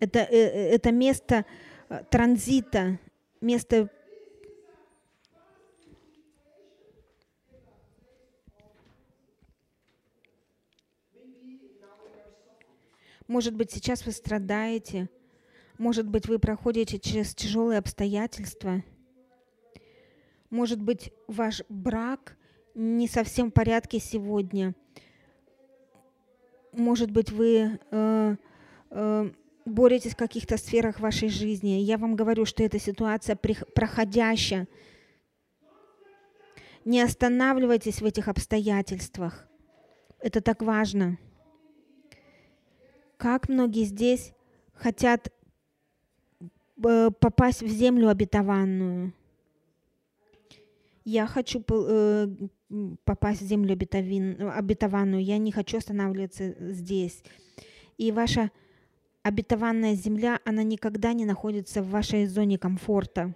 это, 0.00 0.20
э, 0.20 0.26
э, 0.30 0.70
это 0.74 0.92
место 0.92 1.44
э, 1.88 2.02
транзита, 2.10 2.98
место 3.40 3.90
Может 13.28 13.54
быть, 13.54 13.70
сейчас 13.70 14.06
вы 14.06 14.12
страдаете. 14.12 15.10
Может 15.76 16.08
быть, 16.08 16.26
вы 16.26 16.38
проходите 16.38 16.98
через 16.98 17.34
тяжелые 17.34 17.78
обстоятельства. 17.78 18.82
Может 20.48 20.80
быть, 20.80 21.12
ваш 21.26 21.62
брак 21.68 22.38
не 22.74 23.06
совсем 23.06 23.50
в 23.50 23.52
порядке 23.52 23.98
сегодня. 23.98 24.74
Может 26.72 27.10
быть, 27.10 27.30
вы 27.30 27.78
э, 27.90 28.36
э, 28.90 29.30
боретесь 29.66 30.12
в 30.12 30.16
каких-то 30.16 30.56
сферах 30.56 30.98
вашей 30.98 31.28
жизни. 31.28 31.82
Я 31.82 31.98
вам 31.98 32.16
говорю, 32.16 32.46
что 32.46 32.62
эта 32.62 32.78
ситуация 32.78 33.36
проходящая. 33.36 34.66
Не 36.86 37.02
останавливайтесь 37.02 38.00
в 38.00 38.06
этих 38.06 38.28
обстоятельствах. 38.28 39.46
Это 40.18 40.40
так 40.40 40.62
важно. 40.62 41.18
Как 43.18 43.48
многие 43.48 43.84
здесь 43.84 44.32
хотят 44.72 45.32
э, 46.84 47.10
попасть 47.10 47.62
в 47.62 47.68
землю 47.68 48.08
обетованную. 48.08 49.12
Я 51.04 51.26
хочу 51.26 51.64
э, 51.68 52.28
попасть 53.04 53.42
в 53.42 53.44
землю 53.44 53.72
обетованную. 53.72 55.22
Я 55.22 55.38
не 55.38 55.50
хочу 55.50 55.78
останавливаться 55.78 56.54
здесь. 56.72 57.24
И 57.96 58.12
ваша 58.12 58.52
обетованная 59.24 59.94
земля, 59.94 60.40
она 60.44 60.62
никогда 60.62 61.12
не 61.12 61.24
находится 61.24 61.82
в 61.82 61.90
вашей 61.90 62.26
зоне 62.26 62.56
комфорта. 62.56 63.34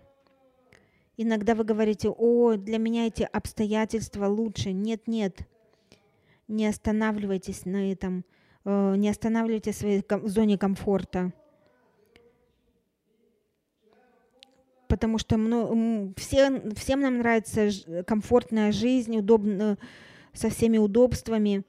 Иногда 1.16 1.56
вы 1.56 1.64
говорите, 1.64 2.08
о, 2.08 2.54
для 2.54 2.78
меня 2.78 3.08
эти 3.08 3.24
обстоятельства 3.24 4.26
лучше. 4.26 4.72
Нет, 4.72 5.08
нет. 5.08 5.40
Не 6.46 6.68
останавливайтесь 6.68 7.64
на 7.64 7.90
этом. 7.90 8.24
Э, 8.64 8.94
не 8.96 9.08
останавливайте 9.08 9.72
в 9.72 9.76
своей 9.76 10.04
зоне 10.24 10.58
комфорта. 10.58 11.32
Потому 14.88 15.18
что 15.18 15.36
все, 16.16 16.70
всем 16.74 17.00
нам 17.00 17.18
нравится 17.18 17.70
комфортная 18.06 18.72
жизнь, 18.72 19.16
удобно, 19.16 19.78
со 20.34 20.50
всеми 20.50 20.78
удобствами. 20.78 21.64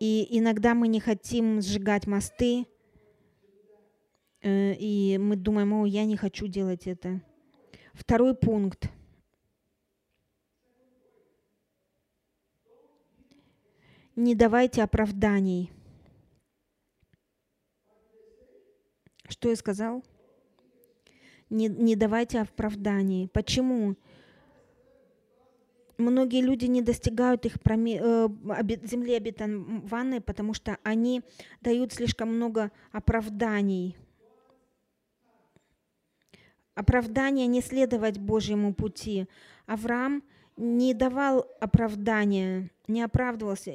И 0.00 0.26
иногда 0.38 0.74
мы 0.74 0.88
не 0.88 1.00
хотим 1.00 1.60
сжигать 1.60 2.06
мосты, 2.06 2.66
э, 4.42 4.74
и 4.74 5.18
мы 5.18 5.36
думаем, 5.36 5.72
о, 5.74 5.86
я 5.86 6.04
не 6.04 6.16
хочу 6.16 6.46
делать 6.46 6.86
это. 6.86 7.20
Второй 7.92 8.34
пункт. 8.34 8.90
Не 14.16 14.34
давайте 14.34 14.82
оправданий. 14.82 15.70
Что 19.28 19.50
я 19.50 19.56
сказал? 19.56 20.02
Не, 21.50 21.68
не 21.68 21.94
давайте 21.94 22.40
оправданий. 22.40 23.28
Почему? 23.28 23.94
Многие 25.98 26.42
люди 26.42 26.66
не 26.66 26.82
достигают 26.82 27.46
их 27.46 27.60
проме, 27.60 27.98
э, 28.02 28.28
земли 28.84 29.14
обетованной, 29.14 30.20
потому 30.20 30.54
что 30.54 30.78
они 30.82 31.22
дают 31.60 31.92
слишком 31.92 32.34
много 32.34 32.70
оправданий. 32.92 33.96
Оправдание 36.74 37.46
не 37.46 37.62
следовать 37.62 38.18
Божьему 38.18 38.74
пути. 38.74 39.26
Авраам 39.66 40.22
не 40.56 40.94
давал 40.94 41.46
оправдания, 41.60 42.70
не 42.86 43.02
оправдывался 43.02 43.70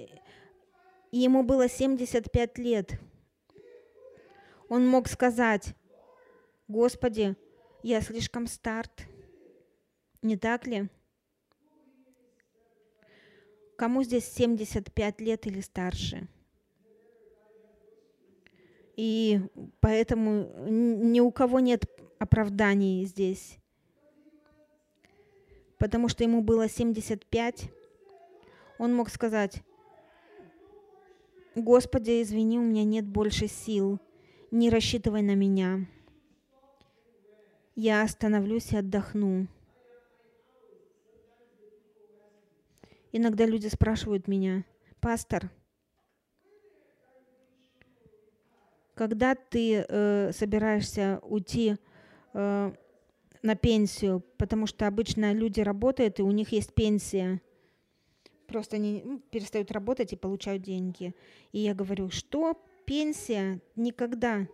и 1.11 1.19
ему 1.19 1.43
было 1.43 1.67
75 1.67 2.57
лет. 2.57 2.99
Он 4.69 4.87
мог 4.87 5.07
сказать, 5.09 5.75
Господи, 6.67 7.35
я 7.83 8.01
слишком 8.01 8.47
старт. 8.47 9.05
Не 10.21 10.37
так 10.37 10.65
ли? 10.65 10.89
Кому 13.75 14.03
здесь 14.03 14.31
75 14.31 15.19
лет 15.19 15.47
или 15.47 15.59
старше? 15.59 16.27
И 18.95 19.41
поэтому 19.79 20.47
ни 20.67 21.19
у 21.19 21.31
кого 21.31 21.59
нет 21.59 21.85
оправданий 22.19 23.03
здесь. 23.05 23.57
Потому 25.79 26.07
что 26.07 26.23
ему 26.23 26.41
было 26.41 26.69
75, 26.69 27.71
он 28.77 28.93
мог 28.93 29.09
сказать, 29.09 29.63
Господи, 31.55 32.21
извини, 32.21 32.59
у 32.59 32.63
меня 32.63 32.85
нет 32.85 33.05
больше 33.05 33.47
сил. 33.47 33.99
Не 34.51 34.69
рассчитывай 34.69 35.21
на 35.21 35.35
меня. 35.35 35.85
Я 37.75 38.03
остановлюсь 38.03 38.71
и 38.71 38.77
отдохну. 38.77 39.47
Иногда 43.11 43.45
люди 43.45 43.67
спрашивают 43.67 44.29
меня, 44.29 44.63
пастор, 45.01 45.51
когда 48.93 49.35
ты 49.35 49.85
э, 49.85 50.31
собираешься 50.31 51.19
уйти 51.23 51.75
э, 52.33 52.71
на 53.41 53.55
пенсию, 53.55 54.23
потому 54.37 54.67
что 54.67 54.87
обычно 54.87 55.33
люди 55.33 55.59
работают 55.59 56.19
и 56.19 56.23
у 56.23 56.31
них 56.31 56.53
есть 56.53 56.73
пенсия 56.73 57.41
просто 58.51 58.75
они 58.75 59.21
перестают 59.31 59.71
работать 59.71 60.13
и 60.13 60.17
получают 60.17 60.63
деньги. 60.63 61.15
И 61.51 61.59
я 61.59 61.73
говорю, 61.73 62.09
что 62.09 62.57
пенсия? 62.85 63.61
Никогда. 63.75 64.47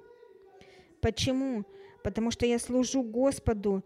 Почему? 1.02 1.66
Потому 2.04 2.32
что 2.32 2.46
я 2.46 2.60
служу 2.60 3.02
Господу, 3.02 3.84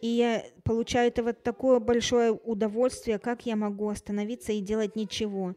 и 0.00 0.08
я 0.08 0.44
получаю 0.64 1.08
это 1.08 1.22
вот 1.22 1.42
такое 1.42 1.80
большое 1.80 2.32
удовольствие, 2.32 3.18
как 3.18 3.46
я 3.46 3.56
могу 3.56 3.88
остановиться 3.88 4.52
и 4.52 4.60
делать 4.60 4.96
ничего. 4.96 5.54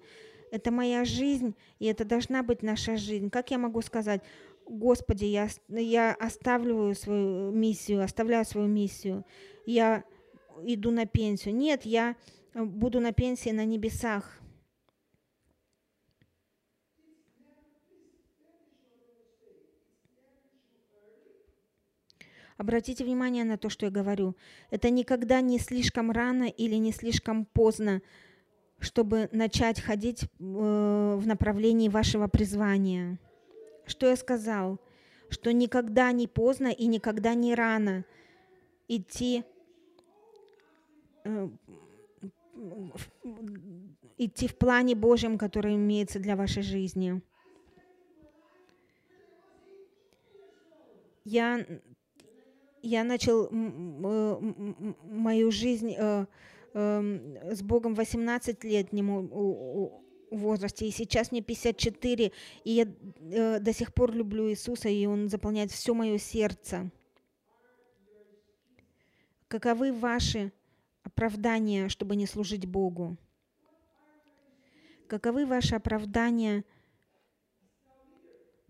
Это 0.51 0.71
моя 0.71 1.03
жизнь, 1.05 1.53
и 1.79 1.85
это 1.85 2.05
должна 2.05 2.43
быть 2.43 2.63
наша 2.63 2.97
жизнь. 2.97 3.29
Как 3.29 3.51
я 3.51 3.57
могу 3.57 3.81
сказать, 3.81 4.21
Господи, 4.65 5.25
я, 5.25 5.49
я 5.67 6.13
оставляю 6.13 6.95
свою 6.95 7.51
миссию, 7.51 8.03
оставляю 8.03 8.45
свою 8.45 8.67
миссию, 8.67 9.25
я 9.65 10.03
иду 10.63 10.91
на 10.91 11.05
пенсию. 11.05 11.55
Нет, 11.55 11.85
я 11.85 12.15
буду 12.65 12.99
на 12.99 13.11
пенсии 13.11 13.49
на 13.49 13.65
небесах. 13.65 14.39
Обратите 22.57 23.03
внимание 23.03 23.43
на 23.43 23.57
то, 23.57 23.69
что 23.69 23.85
я 23.85 23.91
говорю. 23.91 24.35
Это 24.71 24.89
никогда 24.89 25.41
не 25.41 25.59
слишком 25.59 26.09
рано 26.09 26.45
или 26.45 26.75
не 26.75 26.91
слишком 26.91 27.45
поздно, 27.45 28.01
чтобы 28.79 29.29
начать 29.31 29.79
ходить 29.79 30.23
э, 30.23 30.27
в 30.39 31.23
направлении 31.27 31.87
вашего 31.87 32.27
призвания. 32.27 33.19
Что 33.85 34.09
я 34.09 34.15
сказал? 34.15 34.79
Что 35.29 35.53
никогда 35.53 36.11
не 36.11 36.27
поздно 36.27 36.69
и 36.69 36.87
никогда 36.87 37.35
не 37.35 37.53
рано 37.53 38.05
идти 38.87 39.43
э, 41.25 41.49
идти 44.17 44.47
в 44.47 44.58
плане 44.58 44.95
Божьем, 44.95 45.38
который 45.38 45.75
имеется 45.75 46.19
для 46.19 46.36
вашей 46.36 46.63
жизни. 46.63 47.21
Я, 51.25 51.65
я 52.82 53.03
начал 53.03 53.49
мою 53.51 55.51
жизнь 55.51 55.93
э, 55.97 56.25
э, 56.73 57.53
с 57.53 57.62
Богом 57.62 57.95
18 57.95 58.63
лет. 58.63 58.93
возрасте. 60.32 60.88
И 60.88 60.91
сейчас 60.91 61.32
мне 61.32 61.41
54, 61.41 62.32
и 62.63 62.71
я 62.71 62.84
э, 62.84 63.60
до 63.60 63.73
сих 63.73 63.93
пор 63.93 64.13
люблю 64.13 64.49
Иисуса, 64.49 64.89
и 64.89 65.06
Он 65.06 65.30
заполняет 65.30 65.71
все 65.71 65.93
мое 65.93 66.17
сердце. 66.17 66.89
Каковы 69.47 69.93
ваши 69.93 70.51
оправдания, 71.07 71.89
чтобы 71.89 72.15
не 72.15 72.27
служить 72.27 72.65
Богу? 72.65 73.17
Каковы 75.07 75.45
ваши 75.45 75.75
оправдания, 75.75 76.63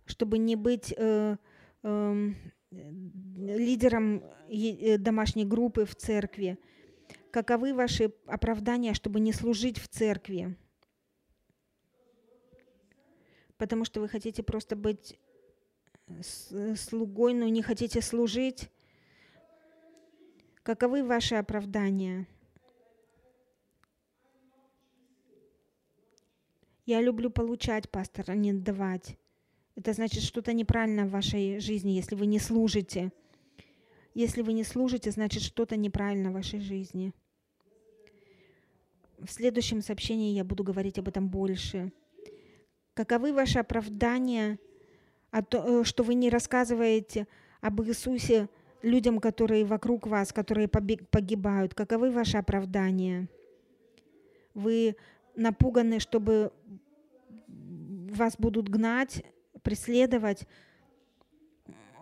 чтобы 0.06 0.38
не 0.38 0.56
быть 0.56 0.94
э, 0.96 1.38
э, 1.84 2.32
лидером 2.72 4.24
э, 4.50 4.98
домашней 4.98 5.46
группы 5.46 5.86
в 5.86 5.96
церкви? 5.96 6.58
Каковы 7.32 7.74
ваши 7.74 8.14
оправдания, 8.28 8.94
чтобы 8.94 9.20
не 9.20 9.34
служить 9.34 9.80
в 9.80 9.88
церкви? 9.88 10.56
Потому 13.58 13.84
что 13.86 14.00
вы 14.00 14.08
хотите 14.08 14.44
просто 14.44 14.76
быть 14.76 15.20
слугой, 16.76 17.34
но 17.34 17.48
не 17.48 17.64
хотите 17.64 18.02
служить? 18.02 18.70
Каковы 20.68 21.02
ваши 21.02 21.36
оправдания? 21.36 22.28
Я 26.86 27.02
люблю 27.02 27.30
получать, 27.30 27.90
пастор, 27.90 28.26
а 28.28 28.36
не 28.36 28.52
давать. 28.52 29.18
Это 29.78 29.94
значит 29.94 30.24
что-то 30.24 30.52
неправильно 30.52 31.06
в 31.06 31.12
вашей 31.12 31.62
жизни, 31.62 31.92
если 31.92 32.16
вы 32.16 32.26
не 32.26 32.38
служите. 32.38 33.14
Если 34.14 34.42
вы 34.42 34.52
не 34.52 34.66
служите, 34.66 35.10
значит 35.12 35.42
что-то 35.42 35.78
неправильно 35.78 36.32
в 36.32 36.34
вашей 36.34 36.60
жизни. 36.60 37.14
В 39.20 39.30
следующем 39.30 39.82
сообщении 39.82 40.34
я 40.34 40.44
буду 40.44 40.66
говорить 40.66 41.00
об 41.00 41.08
этом 41.08 41.30
больше. 41.30 41.94
Каковы 42.94 43.32
ваши 43.32 43.60
оправдания, 43.60 44.60
э, 45.32 45.84
что 45.86 46.04
вы 46.04 46.14
не 46.14 46.30
рассказываете 46.30 47.26
об 47.62 47.82
Иисусе 47.84 48.50
людям, 48.82 49.20
которые 49.20 49.66
вокруг 49.66 50.08
вас, 50.08 50.32
которые 50.32 50.68
погибают? 50.68 51.74
Каковы 51.74 52.12
ваши 52.12 52.38
оправдания? 52.38 53.28
Вы 54.54 54.96
напуганы, 55.36 56.00
чтобы 56.00 56.52
вас 57.48 58.36
будут 58.38 58.70
гнать, 58.70 59.24
преследовать. 59.62 60.48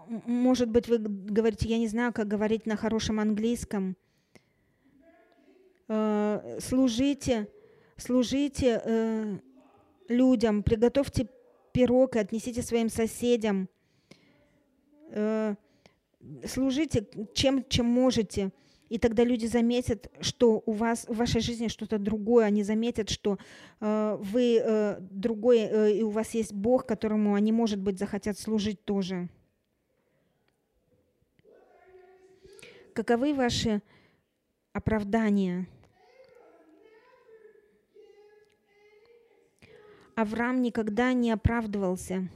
Может 0.07 0.69
быть, 0.69 0.87
вы 0.87 0.99
говорите, 0.99 1.67
я 1.67 1.77
не 1.77 1.87
знаю, 1.87 2.13
как 2.13 2.27
говорить 2.27 2.65
на 2.65 2.75
хорошем 2.75 3.19
английском. 3.19 3.97
Э, 5.87 6.57
служите, 6.59 7.47
служите 7.97 8.81
э, 8.83 9.39
людям, 10.07 10.63
приготовьте 10.63 11.27
пирог 11.71 12.15
и 12.15 12.19
отнесите 12.19 12.61
своим 12.61 12.89
соседям. 12.89 13.67
Э, 15.09 15.55
служите 16.45 17.07
чем, 17.33 17.65
чем 17.67 17.85
можете. 17.85 18.51
И 18.89 18.99
тогда 18.99 19.23
люди 19.23 19.47
заметят, 19.47 20.11
что 20.21 20.61
у 20.65 20.71
вас 20.71 21.05
в 21.07 21.15
вашей 21.15 21.41
жизни 21.41 21.67
что-то 21.67 21.97
другое. 21.97 22.45
Они 22.45 22.63
заметят, 22.63 23.09
что 23.09 23.39
э, 23.81 24.17
вы 24.21 24.59
э, 24.63 24.97
другой, 24.99 25.59
э, 25.59 25.91
и 25.97 26.03
у 26.03 26.09
вас 26.09 26.35
есть 26.35 26.53
Бог, 26.53 26.85
которому 26.85 27.33
они, 27.33 27.51
может 27.51 27.79
быть, 27.79 27.97
захотят 27.97 28.37
служить 28.37 28.83
тоже. 28.85 29.27
Каковы 32.93 33.33
ваши 33.33 33.81
оправдания? 34.71 35.67
Авраам 40.15 40.61
никогда 40.61 41.11
не 41.11 41.31
оправдывался. 41.31 42.29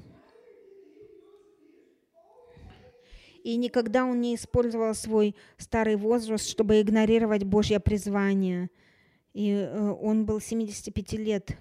И 3.49 3.55
никогда 3.55 4.05
он 4.05 4.21
не 4.21 4.35
использовал 4.35 4.93
свой 4.93 5.35
старый 5.57 5.95
возраст, 5.95 6.47
чтобы 6.47 6.81
игнорировать 6.81 7.45
Божье 7.45 7.79
призвание. 7.79 8.69
И 9.33 9.49
э, 9.49 9.89
он 9.89 10.27
был 10.27 10.39
75 10.39 11.13
лет, 11.13 11.57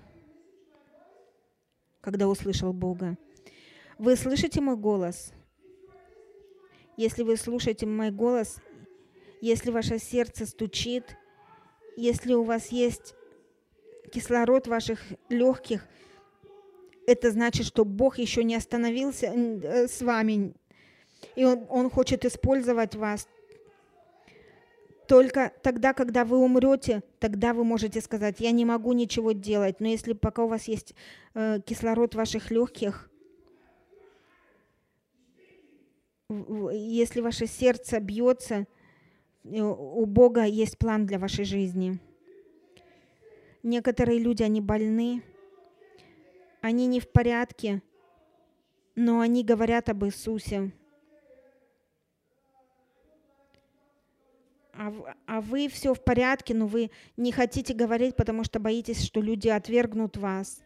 когда 2.03 2.29
услышал 2.29 2.74
Бога. 2.74 3.16
Вы 3.96 4.16
слышите 4.16 4.61
мой 4.61 4.77
голос? 4.77 5.33
Если 6.98 7.22
вы 7.22 7.38
слушаете 7.38 7.87
мой 7.87 8.11
голос, 8.11 8.59
если 9.40 9.70
ваше 9.70 9.98
сердце 9.98 10.44
стучит, 10.44 11.16
если 11.96 12.35
у 12.35 12.42
вас 12.42 12.66
есть 12.66 13.14
кислород 14.12 14.66
в 14.66 14.70
ваших 14.70 15.01
легких, 15.31 15.88
это 17.07 17.31
значит, 17.31 17.64
что 17.64 17.87
Бог 17.87 18.18
еще 18.18 18.44
не 18.44 18.57
остановился 18.57 19.29
э, 19.29 19.88
с 19.88 20.03
вами, 20.03 20.53
и 21.37 21.45
он, 21.45 21.67
он 21.69 21.91
хочет 21.91 22.25
использовать 22.25 22.95
вас. 22.95 23.29
Только 25.07 25.53
тогда, 25.63 25.95
когда 25.95 26.25
вы 26.25 26.37
умрете, 26.37 27.03
тогда 27.19 27.55
вы 27.55 27.65
можете 27.65 28.01
сказать, 28.03 28.41
я 28.41 28.51
не 28.51 28.65
могу 28.65 28.93
ничего 28.93 29.33
делать. 29.33 29.81
Но 29.81 29.89
если 29.89 30.13
пока 30.13 30.45
у 30.45 30.49
вас 30.49 30.69
есть 30.69 30.95
э, 31.35 31.61
кислород 31.65 32.13
в 32.13 32.19
ваших 32.19 32.51
легких, 32.51 33.11
если 36.29 37.23
ваше 37.23 37.47
сердце 37.47 38.01
бьется, 38.01 38.67
э, 39.45 39.61
у 39.61 40.05
Бога 40.05 40.45
есть 40.45 40.77
план 40.77 41.07
для 41.07 41.19
вашей 41.19 41.47
жизни. 41.47 41.99
Некоторые 43.63 44.19
люди, 44.19 44.43
они 44.43 44.61
больны, 44.61 45.23
они 46.61 46.87
не 46.87 47.01
в 47.01 47.09
порядке, 47.09 47.83
но 48.95 49.21
они 49.21 49.43
говорят 49.43 49.89
об 49.89 50.05
Иисусе. 50.05 50.73
А, 54.79 54.95
а 55.27 55.41
вы 55.41 55.67
все 55.67 55.93
в 55.93 56.01
порядке, 56.05 56.55
но 56.55 56.69
вы 56.69 56.93
не 57.17 57.33
хотите 57.33 57.75
говорить, 57.75 58.14
потому 58.14 58.45
что 58.45 58.61
боитесь, 58.61 59.05
что 59.05 59.21
люди 59.21 59.49
отвергнут 59.49 60.17
вас. 60.17 60.62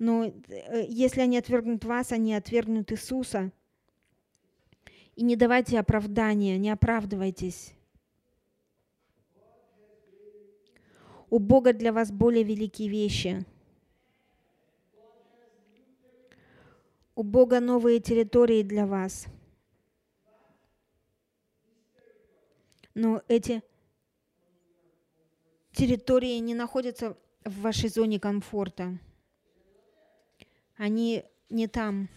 Но 0.00 0.24
э, 0.24 0.86
если 0.88 1.20
они 1.20 1.38
отвергнут 1.38 1.84
вас, 1.84 2.10
они 2.10 2.34
отвергнут 2.34 2.90
Иисуса. 2.90 3.52
И 5.14 5.22
не 5.22 5.36
давайте 5.36 5.78
оправдания, 5.78 6.58
не 6.58 6.68
оправдывайтесь. 6.70 7.74
У 11.30 11.38
Бога 11.38 11.72
для 11.72 11.92
вас 11.92 12.10
более 12.10 12.42
великие 12.42 12.88
вещи. 12.88 13.44
У 17.14 17.22
Бога 17.22 17.60
новые 17.60 18.00
территории 18.00 18.64
для 18.64 18.84
вас– 18.84 19.26
но 22.98 23.22
эти 23.28 23.62
территории 25.70 26.36
не 26.38 26.52
находятся 26.52 27.16
в 27.44 27.60
вашей 27.60 27.88
зоне 27.88 28.18
комфорта. 28.18 28.98
Они 30.76 31.24
не 31.48 31.68
там. 31.68 32.08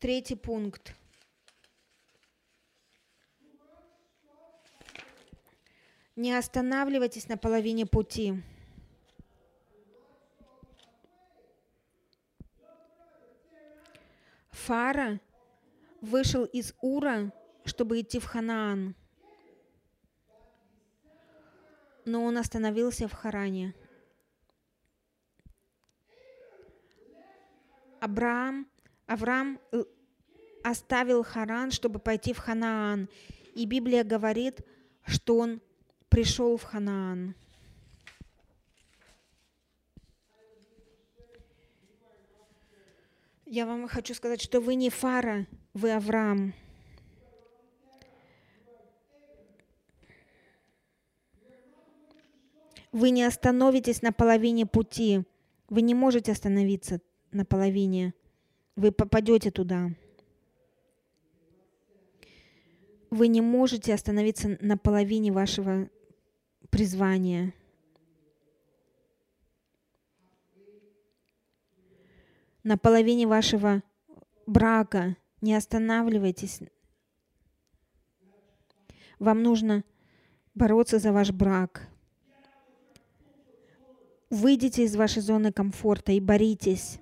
Третий 0.00 0.34
пункт. 0.34 0.96
Не 6.16 6.36
останавливайтесь 6.36 7.28
на 7.28 7.36
половине 7.36 7.86
пути. 7.86 8.42
Фара 14.50 15.20
вышел 16.00 16.44
из 16.44 16.74
Ура 16.80 17.30
чтобы 17.64 18.00
идти 18.00 18.18
в 18.18 18.26
Ханаан. 18.26 18.94
Но 22.04 22.22
он 22.24 22.36
остановился 22.36 23.08
в 23.08 23.12
Харане. 23.12 23.74
Абрам, 28.00 28.66
Авраам 29.06 29.58
э, 29.72 29.82
оставил 30.62 31.22
Харан, 31.22 31.70
чтобы 31.70 31.98
пойти 31.98 32.34
в 32.34 32.38
Ханаан. 32.38 33.08
И 33.54 33.64
Библия 33.64 34.04
говорит, 34.04 34.60
что 35.06 35.38
он 35.38 35.62
пришел 36.10 36.56
в 36.58 36.64
Ханаан. 36.64 37.34
Я 43.46 43.66
вам 43.66 43.88
хочу 43.88 44.14
сказать, 44.14 44.42
что 44.42 44.60
вы 44.60 44.74
не 44.74 44.90
Фара, 44.90 45.46
вы 45.72 45.92
Авраам. 45.92 46.54
Вы 52.94 53.10
не 53.10 53.24
остановитесь 53.24 54.02
на 54.02 54.12
половине 54.12 54.66
пути. 54.66 55.24
Вы 55.68 55.82
не 55.82 55.96
можете 55.96 56.30
остановиться 56.30 57.00
на 57.32 57.44
половине. 57.44 58.14
Вы 58.76 58.92
попадете 58.92 59.50
туда. 59.50 59.90
Вы 63.10 63.26
не 63.26 63.40
можете 63.40 63.92
остановиться 63.92 64.56
на 64.60 64.78
половине 64.78 65.32
вашего 65.32 65.90
призвания. 66.70 67.52
На 72.62 72.78
половине 72.78 73.26
вашего 73.26 73.82
брака. 74.46 75.16
Не 75.40 75.56
останавливайтесь. 75.56 76.60
Вам 79.18 79.42
нужно 79.42 79.82
бороться 80.54 81.00
за 81.00 81.12
ваш 81.12 81.32
брак. 81.32 81.88
Выйдите 84.34 84.82
из 84.82 84.96
вашей 84.96 85.22
зоны 85.22 85.52
комфорта 85.52 86.10
и 86.10 86.18
боритесь. 86.18 86.98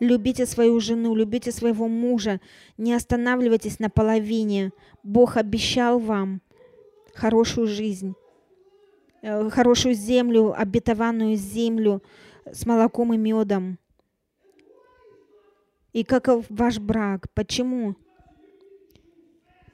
Любите 0.00 0.44
свою 0.44 0.80
жену, 0.80 1.14
любите 1.14 1.52
своего 1.52 1.86
мужа. 1.86 2.40
Не 2.76 2.94
останавливайтесь 2.94 3.78
на 3.78 3.88
половине. 3.88 4.72
Бог 5.04 5.36
обещал 5.36 6.00
вам 6.00 6.42
хорошую 7.14 7.68
жизнь, 7.68 8.16
э, 9.22 9.50
хорошую 9.50 9.94
землю, 9.94 10.52
обетованную 10.60 11.36
землю 11.36 12.02
с 12.44 12.66
молоком 12.66 13.14
и 13.14 13.16
медом. 13.16 13.78
И 15.92 16.02
каков 16.02 16.46
ваш 16.48 16.80
брак? 16.80 17.30
Почему? 17.34 17.94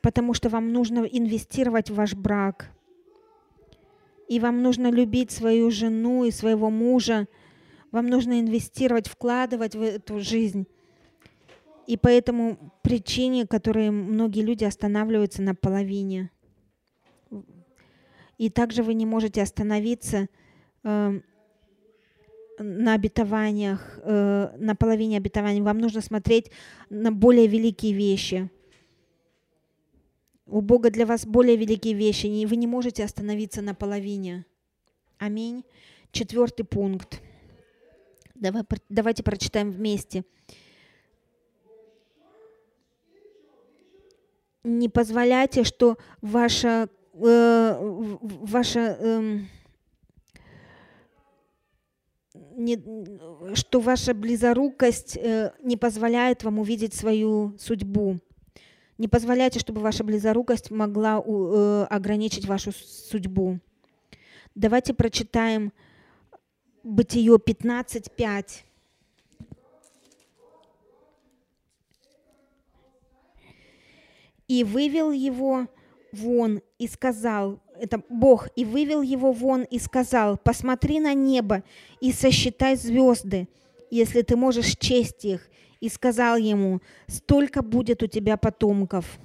Потому 0.02 0.35
что 0.35 0.50
вам 0.50 0.70
нужно 0.70 0.98
инвестировать 0.98 1.88
в 1.88 1.94
ваш 1.94 2.12
брак. 2.12 2.77
И 4.28 4.40
вам 4.40 4.62
нужно 4.62 4.90
любить 4.90 5.30
свою 5.30 5.70
жену 5.70 6.24
и 6.24 6.30
своего 6.30 6.70
мужа. 6.70 7.26
Вам 7.90 8.08
нужно 8.08 8.40
инвестировать, 8.40 9.08
вкладывать 9.08 9.74
в 9.74 9.82
эту 9.82 10.20
жизнь. 10.20 10.66
И 11.86 11.96
по 11.96 12.08
этому 12.08 12.58
причине, 12.82 13.46
которые 13.46 13.90
многие 13.90 14.42
люди 14.42 14.64
останавливаются 14.64 15.40
на 15.40 15.54
половине. 15.54 16.30
И 18.36 18.50
также 18.50 18.82
вы 18.82 18.92
не 18.92 19.06
можете 19.06 19.42
остановиться 19.42 20.28
э, 20.84 21.20
на 22.58 22.94
обетованиях, 22.94 23.98
э, 24.02 24.50
на 24.58 24.76
половине 24.76 25.16
обетований. 25.16 25.62
Вам 25.62 25.78
нужно 25.78 26.02
смотреть 26.02 26.50
на 26.90 27.10
более 27.10 27.46
великие 27.46 27.94
вещи. 27.94 28.50
У 30.48 30.62
Бога 30.62 30.90
для 30.90 31.04
вас 31.04 31.26
более 31.26 31.56
великие 31.56 31.92
вещи, 31.92 32.26
и 32.26 32.46
вы 32.46 32.56
не 32.56 32.66
можете 32.66 33.04
остановиться 33.04 33.61
на 33.61 33.74
половине. 33.74 34.46
Аминь. 35.18 35.62
Четвертый 36.11 36.64
пункт. 36.64 37.20
Давай, 38.34 38.62
давайте 38.88 39.22
прочитаем 39.22 39.70
вместе. 39.70 40.24
Не 44.64 44.88
позволяйте, 44.88 45.64
что 45.64 45.98
ваша, 46.22 46.88
э, 47.14 48.16
ваша 48.20 48.96
э, 48.98 49.40
не, 52.56 53.54
что 53.54 53.80
ваша 53.80 54.14
близорукость 54.14 55.16
э, 55.16 55.52
не 55.62 55.76
позволяет 55.76 56.42
вам 56.42 56.58
увидеть 56.58 56.94
свою 56.94 57.54
судьбу. 57.58 58.18
Не 58.98 59.06
позволяйте, 59.06 59.61
чтобы 59.61 59.80
ваша 59.80 60.02
близорукость 60.02 60.72
могла 60.72 61.22
э, 61.24 61.87
ограничить 61.88 62.46
вашу 62.46 62.72
судьбу. 62.72 63.61
Давайте 64.56 64.92
прочитаем 64.92 65.72
Бытие 66.82 67.37
15.5. 67.37 68.64
И 74.48 74.64
вывел 74.64 75.12
его 75.12 75.68
вон 76.11 76.62
и 76.78 76.88
сказал, 76.88 77.61
это 77.78 78.02
Бог, 78.08 78.48
и 78.56 78.64
вывел 78.64 79.02
его 79.02 79.30
вон 79.30 79.62
и 79.62 79.78
сказал, 79.78 80.38
посмотри 80.38 80.98
на 80.98 81.14
небо 81.14 81.62
и 82.00 82.12
сосчитай 82.12 82.74
звезды, 82.74 83.48
если 83.90 84.22
ты 84.22 84.34
можешь 84.34 84.76
честь 84.76 85.24
их, 85.24 85.48
и 85.80 85.88
сказал 85.88 86.36
ему, 86.36 86.80
столько 87.06 87.62
будет 87.62 88.02
у 88.02 88.06
тебя 88.06 88.36
потомков. 88.36 89.18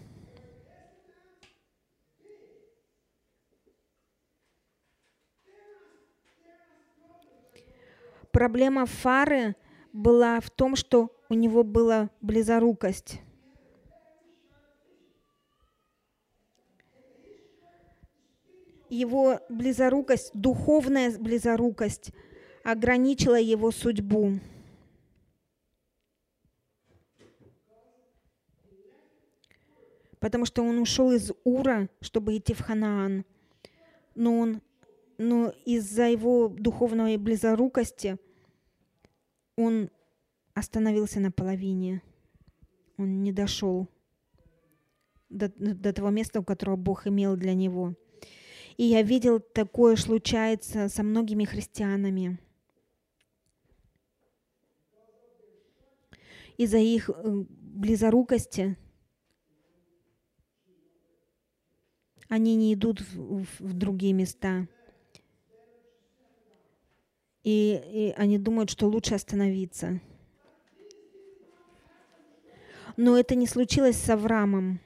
Проблема 8.32 8.88
Фары 8.88 9.56
была 9.92 10.40
в 10.40 10.50
том, 10.50 10.76
что 10.76 11.16
у 11.30 11.36
него 11.36 11.64
была 11.64 12.10
близорукость. 12.20 13.22
Его 18.90 19.40
близорукость, 19.50 20.32
духовная 20.34 21.18
близорукость 21.18 22.12
ограничила 22.64 23.40
его 23.40 23.72
судьбу. 23.72 24.40
Потому 30.24 30.46
что 30.46 30.64
он 30.64 30.80
ушел 30.80 31.12
из 31.12 31.34
Ура, 31.44 31.90
чтобы 32.00 32.38
идти 32.38 32.54
в 32.54 32.62
Ханаан. 32.62 33.26
Но 34.16 34.40
он, 34.40 34.62
но 35.18 35.54
из-за 35.66 36.04
его 36.04 36.48
духовной 36.48 37.18
близорукости 37.18 38.18
он 39.58 39.90
остановился 40.54 41.20
на 41.20 41.30
половине. 41.30 42.02
Он 42.98 43.22
не 43.22 43.34
дошел 43.34 43.90
до, 45.30 45.52
до 45.58 45.92
того 45.92 46.10
места, 46.10 46.42
которого 46.42 46.78
Бог 46.78 47.06
имел 47.06 47.36
для 47.36 47.54
него. 47.54 47.94
И 48.78 48.86
я 48.86 49.02
видел, 49.02 49.42
такое 49.42 49.98
случается 49.98 50.88
со 50.88 51.04
многими 51.04 51.44
христианами. 51.44 52.40
Из-за 56.56 56.78
их 56.78 57.10
э, 57.10 57.44
близорукости 57.50 58.78
они 62.34 62.56
не 62.56 62.74
идут 62.74 63.00
в, 63.00 63.44
в, 63.44 63.48
в 63.60 63.74
другие 63.74 64.12
места. 64.12 64.68
И, 67.44 67.80
и 67.94 68.14
они 68.18 68.40
думают, 68.40 68.72
что 68.72 68.88
лучше 68.88 69.14
остановиться. 69.14 70.02
Но 72.98 73.20
это 73.20 73.36
не 73.36 73.46
случилось 73.46 73.98
с 73.98 74.10
Авраамом. 74.10 74.80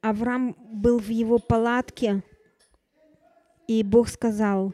Авраам 0.00 0.56
был 0.72 0.98
в 0.98 1.08
его 1.08 1.38
палатке, 1.38 2.22
и 3.68 3.82
Бог 3.82 4.08
сказал, 4.08 4.72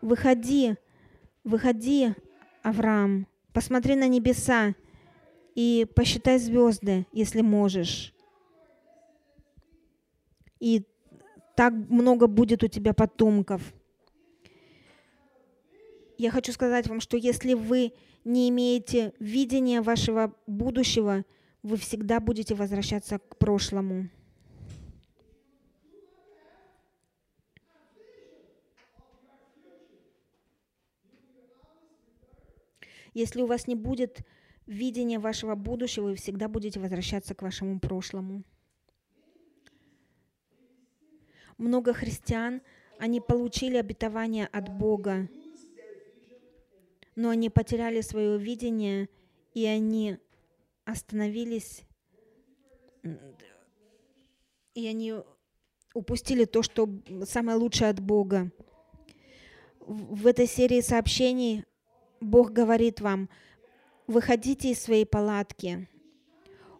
выходи, 0.00 0.76
выходи, 1.42 2.14
Авраам, 2.62 3.26
посмотри 3.52 3.96
на 3.96 4.08
небеса 4.08 4.74
и 5.54 5.86
посчитай 5.94 6.38
звезды, 6.38 7.06
если 7.12 7.42
можешь 7.42 8.13
и 10.60 10.86
так 11.56 11.72
много 11.72 12.26
будет 12.26 12.62
у 12.62 12.68
тебя 12.68 12.92
потомков. 12.92 13.62
Я 16.16 16.30
хочу 16.30 16.52
сказать 16.52 16.86
вам, 16.88 17.00
что 17.00 17.16
если 17.16 17.54
вы 17.54 17.92
не 18.24 18.48
имеете 18.48 19.12
видения 19.18 19.82
вашего 19.82 20.34
будущего, 20.46 21.24
вы 21.62 21.76
всегда 21.76 22.20
будете 22.20 22.54
возвращаться 22.54 23.18
к 23.18 23.36
прошлому. 23.36 24.08
Если 33.12 33.42
у 33.42 33.46
вас 33.46 33.68
не 33.68 33.76
будет 33.76 34.26
видения 34.66 35.20
вашего 35.20 35.54
будущего, 35.54 36.06
вы 36.06 36.16
всегда 36.16 36.48
будете 36.48 36.80
возвращаться 36.80 37.34
к 37.34 37.42
вашему 37.42 37.78
прошлому 37.78 38.44
много 41.58 41.92
христиан, 41.92 42.62
они 42.98 43.20
получили 43.20 43.76
обетование 43.76 44.46
от 44.46 44.68
Бога, 44.68 45.28
но 47.16 47.30
они 47.30 47.50
потеряли 47.50 48.00
свое 48.00 48.38
видение, 48.38 49.08
и 49.52 49.66
они 49.66 50.18
остановились, 50.84 51.82
и 54.74 54.86
они 54.86 55.14
упустили 55.94 56.44
то, 56.44 56.62
что 56.62 56.88
самое 57.24 57.56
лучшее 57.56 57.90
от 57.90 58.00
Бога. 58.00 58.50
В 59.80 60.26
этой 60.26 60.46
серии 60.46 60.80
сообщений 60.80 61.64
Бог 62.20 62.50
говорит 62.50 63.00
вам, 63.00 63.28
выходите 64.06 64.70
из 64.70 64.82
своей 64.82 65.04
палатки. 65.04 65.88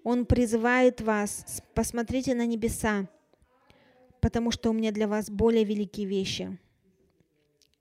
Он 0.02 0.26
призывает 0.26 1.00
вас, 1.00 1.62
посмотрите 1.74 2.34
на 2.34 2.46
небеса, 2.46 3.08
потому 4.24 4.50
что 4.50 4.70
у 4.70 4.72
меня 4.72 4.90
для 4.90 5.06
вас 5.06 5.28
более 5.28 5.64
великие 5.64 6.06
вещи. 6.06 6.58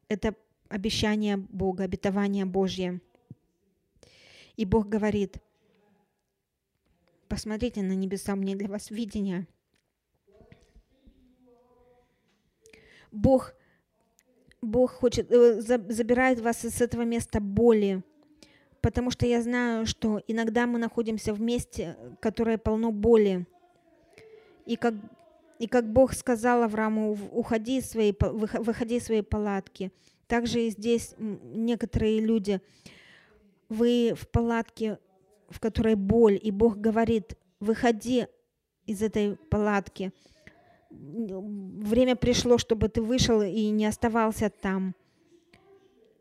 Это 0.10 0.36
обещание 0.68 1.38
Бога, 1.38 1.86
обетование 1.86 2.44
Божье. 2.44 3.00
И 4.58 4.66
Бог 4.66 4.89
говорит, 4.89 5.38
посмотрите 7.30 7.82
на 7.82 7.94
небеса, 7.94 8.34
у 8.34 8.36
меня 8.36 8.58
для 8.58 8.68
вас 8.68 8.91
видение. 8.91 9.48
Бог 13.14 13.54
Бог 14.62 14.91
хочет, 14.91 15.32
э, 15.32 15.62
забирает 15.62 16.41
вас 16.41 16.66
из 16.66 16.82
этого 16.82 17.04
места 17.04 17.39
боли, 17.39 18.04
потому 18.82 19.12
что 19.12 19.26
я 19.26 19.41
знаю, 19.41 19.86
что 19.86 20.22
иногда 20.28 20.68
мы 20.68 20.78
находимся 20.78 21.34
в 21.34 21.39
месте, 21.39 21.96
которое 22.20 22.58
полно 22.58 22.91
боли. 22.91 23.48
И 24.66 24.76
как, 24.76 24.96
и 25.60 25.68
как 25.68 25.91
Бог 25.91 26.14
сказал 26.14 26.64
Аврааму, 26.64 27.18
уходи 27.32 27.78
из 27.78 27.89
своей, 27.89 28.16
выходи 28.20 28.97
из 28.97 29.06
своей 29.06 29.22
палатки. 29.22 29.91
Также 30.28 30.62
и 30.62 30.70
здесь 30.70 31.16
некоторые 31.18 32.20
люди, 32.20 32.62
вы 33.70 34.14
в 34.16 34.28
палатке, 34.28 34.99
в 35.49 35.60
которой 35.60 35.95
боль, 35.95 36.39
и 36.41 36.51
Бог 36.51 36.78
говорит, 36.78 37.38
выходи 37.60 38.28
из 38.86 39.01
этой 39.01 39.38
палатки 39.49 40.12
время 40.93 42.16
пришло, 42.16 42.58
чтобы 42.58 42.89
ты 42.89 43.01
вышел 43.01 43.41
и 43.41 43.70
не 43.70 43.86
оставался 43.86 44.49
там. 44.49 44.95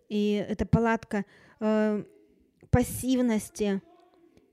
И 0.09 0.45
эта 0.49 0.67
палатка 0.67 1.25
э, 1.61 2.05
пассивности 2.71 3.83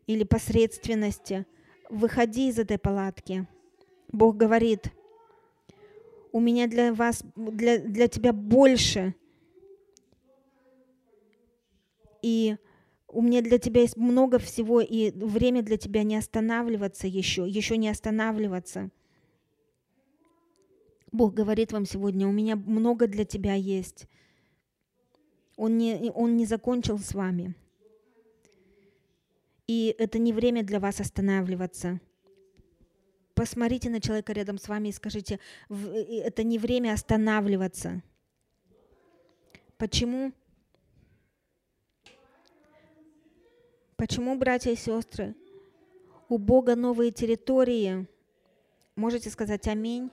или 0.08 0.24
посредственности. 0.24 1.46
Выходи 1.90 2.50
из 2.50 2.60
этой 2.60 2.78
палатки. 2.78 3.48
Бог 4.12 4.38
говорит, 4.38 4.92
у 6.32 6.40
меня 6.40 6.68
для 6.68 6.94
вас, 6.94 7.24
для, 7.36 7.80
для 7.80 8.08
тебя 8.08 8.34
больше. 8.34 9.16
И 12.22 12.58
у 13.08 13.22
меня 13.22 13.42
для 13.42 13.58
тебя 13.58 13.82
есть 13.82 13.98
много 13.98 14.38
всего, 14.40 14.82
и 14.82 15.12
время 15.12 15.64
для 15.64 15.78
тебя 15.78 16.04
не 16.04 16.16
останавливаться 16.16 17.08
еще, 17.08 17.48
еще 17.48 17.78
не 17.78 17.90
останавливаться. 17.90 18.90
Бог 21.12 21.34
говорит 21.34 21.72
вам 21.72 21.86
сегодня, 21.86 22.28
у 22.28 22.32
меня 22.32 22.56
много 22.56 23.08
для 23.08 23.26
тебя 23.26 23.56
есть. 23.56 24.08
Он 25.56 25.78
не, 25.78 26.12
он 26.14 26.38
не 26.38 26.46
закончил 26.46 27.00
с 27.00 27.14
вами. 27.14 27.56
И 29.68 29.96
это 29.98 30.20
не 30.20 30.34
время 30.34 30.64
для 30.64 30.80
вас 30.80 31.00
останавливаться. 31.00 32.00
Посмотрите 33.40 33.90
на 33.90 34.02
человека 34.02 34.34
рядом 34.34 34.58
с 34.58 34.68
вами 34.68 34.90
и 34.90 34.92
скажите, 34.92 35.40
это 35.70 36.44
не 36.44 36.60
время 36.60 36.92
останавливаться. 36.92 38.04
Почему? 39.78 40.34
Почему, 43.96 44.38
братья 44.38 44.72
и 44.72 44.76
сестры, 44.76 45.36
у 46.28 46.38
Бога 46.38 46.76
новые 46.76 47.12
территории? 47.12 48.08
Можете 48.98 49.30
сказать 49.30 49.70
аминь? 49.70 50.12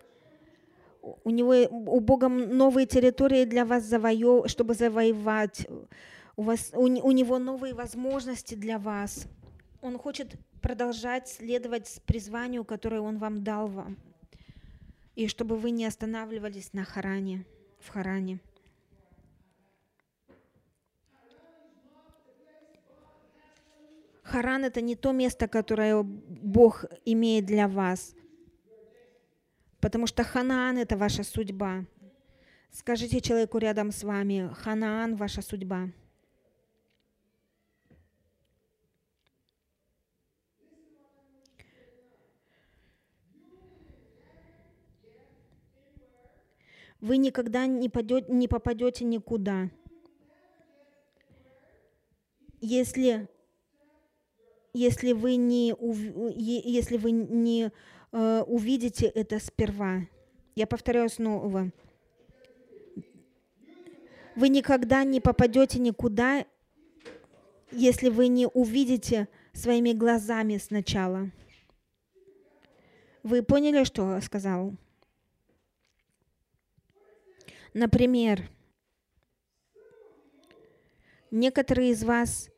у 1.25 1.31
него, 1.31 1.53
у 1.69 1.99
Бога 1.99 2.29
новые 2.29 2.87
территории 2.87 3.45
для 3.45 3.65
вас, 3.65 3.83
завоев, 3.83 4.49
чтобы 4.49 4.75
завоевать. 4.75 5.67
У, 6.37 6.43
вас, 6.43 6.71
у, 6.73 6.83
у 6.83 7.11
него 7.11 7.41
новые 7.41 7.75
возможности 7.75 8.55
для 8.55 8.79
вас. 8.79 9.27
Он 9.87 9.99
хочет 9.99 10.35
продолжать 10.61 11.29
следовать 11.29 12.03
призванию, 12.07 12.65
которое 12.65 13.01
Он 13.01 13.19
вам 13.19 13.45
дал 13.45 13.69
вам. 13.69 13.97
И 15.15 15.29
чтобы 15.29 15.57
вы 15.57 15.71
не 15.71 15.87
останавливались 15.87 16.73
на 16.73 16.85
Харане, 16.85 17.45
в 17.79 17.89
Харане. 17.89 18.41
Харан– 24.23 24.65
это 24.67 24.81
не 24.81 24.97
то 24.97 25.13
место, 25.13 25.47
которое 25.47 26.03
Бог 26.03 26.85
имеет 27.05 27.47
для 27.47 27.69
вас– 27.69 28.15
потому 29.81 30.09
что 30.09 30.25
Ханаан– 30.25 30.79
это 30.79 30.97
ваша 30.97 31.23
судьба. 31.23 31.85
Скажите 32.73 33.21
человеку 33.21 33.59
рядом 33.59 33.93
с 33.93 34.03
вами, 34.03 34.51
Ханаан– 34.53 35.15
ваша 35.17 35.43
судьба. 35.43 35.91
Вы 47.01 47.19
никогда 47.19 47.67
не, 47.67 47.89
пойдете, 47.89 48.33
не 48.33 48.49
попадете 48.49 49.05
никуда. 49.05 49.71
Если, 52.61 53.29
если 54.73 55.13
вы 55.13 55.37
не, 55.37 55.75
если 56.37 56.97
вы 56.97 57.11
не 57.11 57.71
э, 58.13 58.43
увидите 58.47 59.07
это 59.07 59.39
сперва. 59.39 60.03
Я 60.55 60.67
повторяю 60.67 61.11
снова. 61.11 61.71
Вы 64.35 64.49
никогда 64.49 65.05
не 65.05 65.21
попадете 65.21 65.79
никуда, 65.79 66.47
если 67.71 68.09
вы 68.09 68.29
не 68.29 68.47
увидите 68.47 69.29
своими 69.53 69.93
глазами 69.93 70.59
сначала. 70.59 71.31
Вы 73.23 73.43
поняли, 73.43 73.85
что 73.85 74.21
сказал? 74.21 74.75
Например, 77.77 78.49
некоторые 81.31 81.91
из 81.91 82.03
вас 82.05 82.49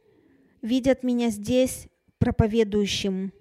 видят 0.63 1.03
меня 1.03 1.31
здесь 1.31 1.89
проповедующим– 2.19 3.33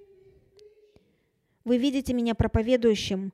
вы 1.68 1.80
видите 1.80 2.14
меня 2.14 2.34
проповедующим, 2.34 3.34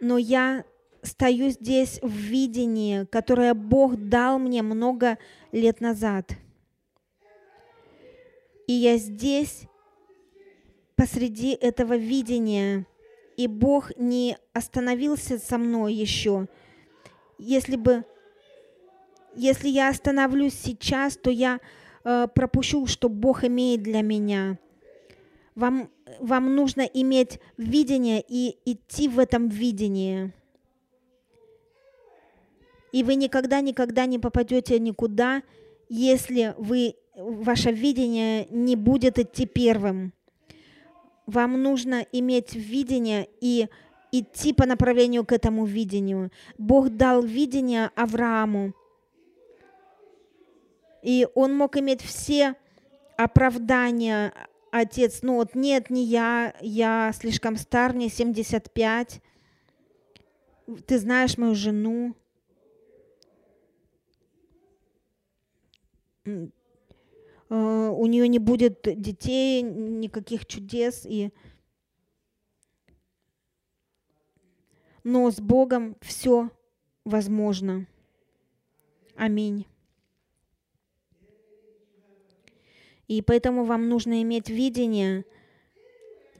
но 0.00 0.16
я 0.16 0.64
стою 1.02 1.50
здесь 1.50 1.98
в 2.00 2.10
видении, 2.10 3.04
которое 3.04 3.52
Бог 3.52 3.96
дал 3.96 4.38
мне 4.38 4.62
много 4.62 5.18
лет 5.52 5.82
назад. 5.82 6.32
И 8.66 8.72
я 8.72 8.96
здесь 8.96 9.64
посреди 10.96 11.52
этого 11.52 11.98
видения, 11.98 12.86
и 13.36 13.46
Бог 13.46 13.96
не 13.96 14.36
остановился 14.52 15.38
со 15.38 15.58
мной 15.58 15.94
еще. 15.94 16.48
Если 17.38 17.76
бы, 17.76 18.04
если 19.34 19.68
я 19.68 19.88
остановлюсь 19.88 20.54
сейчас, 20.54 21.16
то 21.16 21.30
я 21.30 21.60
э, 22.04 22.28
пропущу, 22.34 22.86
что 22.86 23.08
Бог 23.08 23.44
имеет 23.44 23.82
для 23.82 24.02
меня. 24.02 24.58
Вам 25.54 25.90
вам 26.20 26.54
нужно 26.54 26.82
иметь 26.82 27.40
видение 27.56 28.24
и 28.26 28.56
идти 28.64 29.08
в 29.08 29.18
этом 29.18 29.48
видении. 29.48 30.32
И 32.92 33.02
вы 33.02 33.14
никогда-никогда 33.14 34.06
не 34.06 34.18
попадете 34.18 34.78
никуда, 34.78 35.42
если 35.88 36.54
вы, 36.58 36.94
ваше 37.16 37.72
видение 37.72 38.46
не 38.50 38.76
будет 38.76 39.18
идти 39.18 39.46
первым. 39.46 40.12
Вам 41.26 41.62
нужно 41.62 42.06
иметь 42.12 42.54
видение 42.54 43.28
и 43.40 43.68
идти 44.10 44.52
по 44.52 44.66
направлению 44.66 45.24
к 45.24 45.32
этому 45.32 45.64
видению. 45.64 46.30
Бог 46.58 46.90
дал 46.90 47.22
видение 47.22 47.90
Аврааму. 47.94 48.74
И 51.02 51.26
он 51.34 51.56
мог 51.56 51.76
иметь 51.76 52.02
все 52.02 52.54
оправдания 53.16 54.32
отец, 54.72 55.20
ну 55.22 55.36
вот 55.36 55.54
нет, 55.54 55.90
не 55.90 56.04
я, 56.04 56.54
я 56.60 57.12
слишком 57.14 57.56
стар, 57.56 57.92
мне 57.92 58.08
75, 58.08 59.20
ты 60.86 60.98
знаешь 60.98 61.36
мою 61.36 61.54
жену. 61.54 62.16
Э, 67.52 67.90
у 67.90 68.06
нее 68.06 68.28
не 68.28 68.38
будет 68.38 68.80
детей, 68.82 69.60
никаких 69.60 70.46
чудес. 70.46 71.04
И... 71.04 71.30
Но 75.04 75.30
с 75.30 75.38
Богом 75.38 75.96
все 76.00 76.48
возможно. 77.04 77.86
Аминь. 79.16 79.66
И 83.06 83.20
поэтому 83.20 83.64
вам 83.64 83.90
нужно 83.90 84.22
иметь 84.22 84.48
видение, 84.48 85.26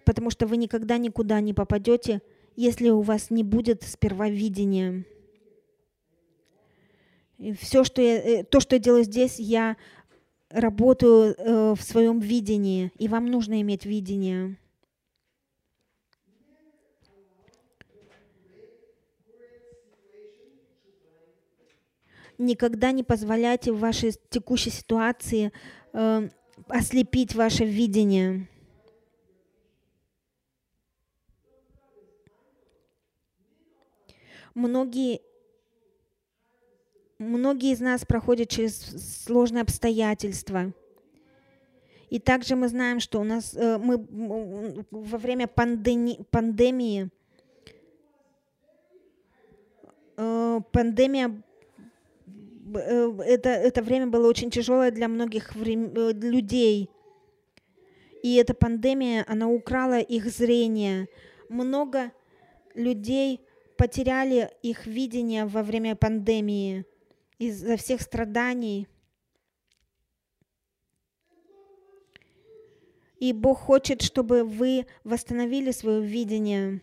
потому 0.07 0.31
что 0.31 0.47
вы 0.47 0.57
никогда 0.57 0.97
никуда 0.97 1.41
не 1.41 1.53
попадете, 1.53 2.23
если 2.57 2.89
у 2.89 3.03
вас 3.03 3.29
не 3.29 3.45
будет 3.45 3.83
сперва 3.83 4.31
видения. 4.31 5.05
И 7.37 7.53
все, 7.53 7.85
что 7.85 8.01
я, 8.01 8.17
э, 8.17 8.45
то, 8.45 8.61
что 8.61 8.77
я 8.77 8.79
делаю 8.79 9.05
здесь, 9.05 9.39
я 9.39 9.77
работаю 10.53 11.35
э, 11.37 11.75
в 11.75 11.83
своем 11.83 12.21
видении, 12.21 12.93
и 12.99 13.09
вам 13.09 13.27
нужно 13.27 13.61
иметь 13.63 13.87
видение. 13.87 14.57
Никогда 22.39 22.93
не 22.93 23.03
позволяйте 23.03 23.73
в 23.73 23.79
вашей 23.79 24.13
текущей 24.31 24.71
ситуации 24.71 25.53
э, 25.93 26.29
ослепить 26.69 27.35
ваше 27.35 27.65
видение. 27.65 28.49
Многие 34.55 35.23
Многие 37.23 37.73
из 37.73 37.81
нас 37.81 38.05
проходят 38.05 38.49
через 38.49 39.25
сложные 39.25 39.63
обстоятельства. 39.63 40.73
И 42.11 42.19
также 42.19 42.57
мы 42.57 42.69
знаем, 42.69 43.01
что 43.01 43.21
у 43.21 43.25
нас 43.25 43.55
э, 43.55 43.79
мы 43.79 44.07
во 44.91 45.19
время 45.19 45.47
пандеми, 45.47 46.19
пандемии 46.31 47.11
э, 50.17 50.61
пандемия 50.73 51.43
э, 52.75 53.19
это, 53.27 53.49
это 53.49 53.83
время 53.83 54.09
было 54.09 54.29
очень 54.29 54.51
тяжелое 54.51 54.91
для 54.91 55.09
многих 55.09 55.55
врем, 55.55 55.95
людей. 55.95 56.91
И 58.23 58.35
эта 58.35 58.53
пандемия, 58.53 59.25
она 59.27 59.49
украла 59.49 60.01
их 60.01 60.27
зрение. 60.27 61.09
Много 61.49 62.13
людей 62.75 63.41
потеряли 63.79 64.51
их 64.63 64.87
видение 64.87 65.47
во 65.47 65.63
время 65.63 65.97
пандемии 65.97 66.85
из-за 67.49 67.77
всех 67.77 68.01
страданий. 68.03 68.87
И 73.19 73.33
Бог 73.33 73.59
хочет, 73.59 74.03
чтобы 74.03 74.45
вы 74.45 74.87
восстановили 75.03 75.73
свое 75.73 76.03
видение. 76.03 76.81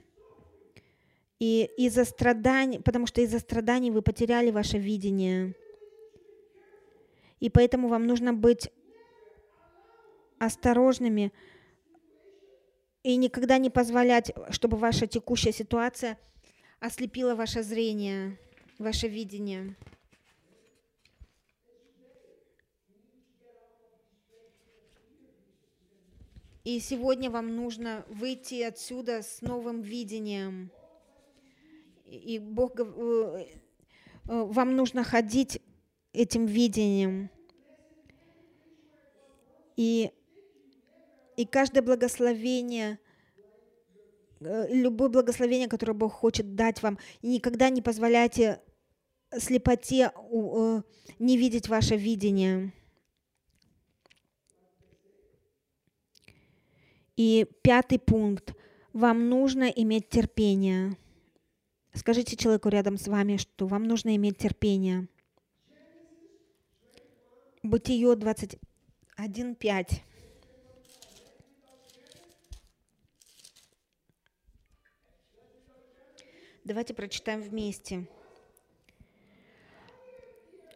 И 1.39 1.69
из-за 1.77 2.03
страданий, 2.03 2.79
потому 2.79 3.07
что 3.07 3.21
из-за 3.21 3.39
страданий 3.39 3.91
вы 3.91 4.01
потеряли 4.01 4.51
ваше 4.51 4.77
видение. 4.77 5.55
И 7.39 7.49
поэтому 7.49 7.87
вам 7.87 8.05
нужно 8.05 8.33
быть 8.33 8.69
осторожными 10.39 11.31
и 13.03 13.15
никогда 13.15 13.57
не 13.57 13.69
позволять, 13.69 14.33
чтобы 14.49 14.75
ваша 14.75 15.07
текущая 15.07 15.53
ситуация 15.53 16.17
ослепила 16.81 17.35
ваше 17.35 17.63
зрение, 17.63 18.37
ваше 18.77 19.07
видение. 19.07 19.77
И 26.69 26.79
сегодня 26.79 27.31
вам 27.31 27.55
нужно 27.55 28.05
выйти 28.09 28.61
отсюда 28.61 29.23
с 29.23 29.41
новым 29.41 29.81
видением. 29.81 30.69
И 32.05 32.37
Бог, 32.37 32.79
э, 32.79 32.83
э, 32.83 33.47
вам 34.27 34.75
нужно 34.75 35.03
ходить 35.03 35.63
этим 36.13 36.45
видением. 36.45 37.31
И, 39.77 40.11
и 41.37 41.45
каждое 41.47 41.81
благословение, 41.81 42.99
э, 44.39 44.67
любое 44.71 45.09
благословение, 45.09 45.67
которое 45.67 45.93
Бог 45.93 46.13
хочет 46.13 46.53
дать 46.53 46.83
вам, 46.83 46.99
никогда 47.23 47.71
не 47.71 47.81
позволяйте 47.81 48.61
слепоте 49.35 50.11
не 51.17 51.35
видеть 51.35 51.67
ваше 51.67 51.95
видение. 51.95 52.73
И 57.19 57.45
пятый 57.63 57.99
пункт. 57.99 58.55
Вам 58.93 59.27
нужно 59.27 59.65
иметь 59.65 60.07
терпение. 60.07 60.95
Скажите 61.93 62.37
человеку 62.37 62.69
рядом 62.69 62.97
с 62.97 63.09
вами, 63.09 63.35
что 63.35 63.67
вам 63.67 63.83
нужно 63.83 64.15
иметь 64.15 64.37
терпение. 64.37 65.09
Бытие 67.61 68.13
21.5. 68.13 70.01
Давайте 76.63 76.93
прочитаем 76.93 77.41
вместе. 77.41 78.07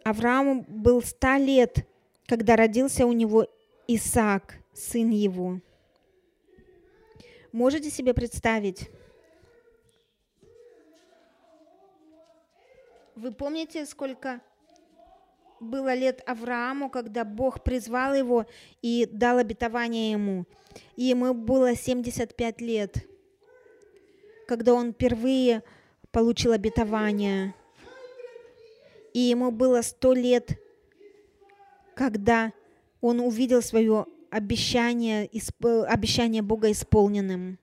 Аврааму 0.03 0.65
был 0.67 1.01
ста 1.01 1.37
лет, 1.37 1.87
когда 2.25 2.57
родился 2.57 3.05
у 3.05 3.13
него 3.13 3.47
Исаак, 3.87 4.55
сын 4.73 5.09
его. 5.09 5.61
Можете 7.53 7.91
себе 7.91 8.15
представить? 8.15 8.89
Вы 13.15 13.31
помните, 13.31 13.85
сколько 13.85 14.41
было 15.59 15.93
лет 15.93 16.23
Аврааму, 16.25 16.89
когда 16.89 17.23
Бог 17.23 17.63
призвал 17.63 18.15
его 18.15 18.47
и 18.81 19.05
дал 19.05 19.37
обетование 19.37 20.13
ему? 20.13 20.45
И 20.95 21.03
ему 21.03 21.35
было 21.35 21.75
75 21.75 22.59
лет, 22.59 23.07
когда 24.47 24.73
он 24.73 24.91
впервые 24.91 25.61
получил 26.11 26.53
обетование. 26.53 27.53
И 29.13 29.19
ему 29.19 29.51
было 29.51 29.83
100 29.83 30.13
лет, 30.13 30.59
когда 31.93 32.51
он 32.99 33.19
увидел 33.19 33.61
свое 33.61 34.07
обещание, 34.33 35.29
обещание 35.87 36.41
Бога 36.41 36.71
исполненным. 36.71 37.59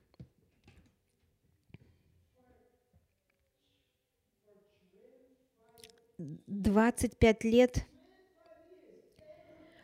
Двадцать 6.16 7.16
пять 7.16 7.43
лет 7.43 7.87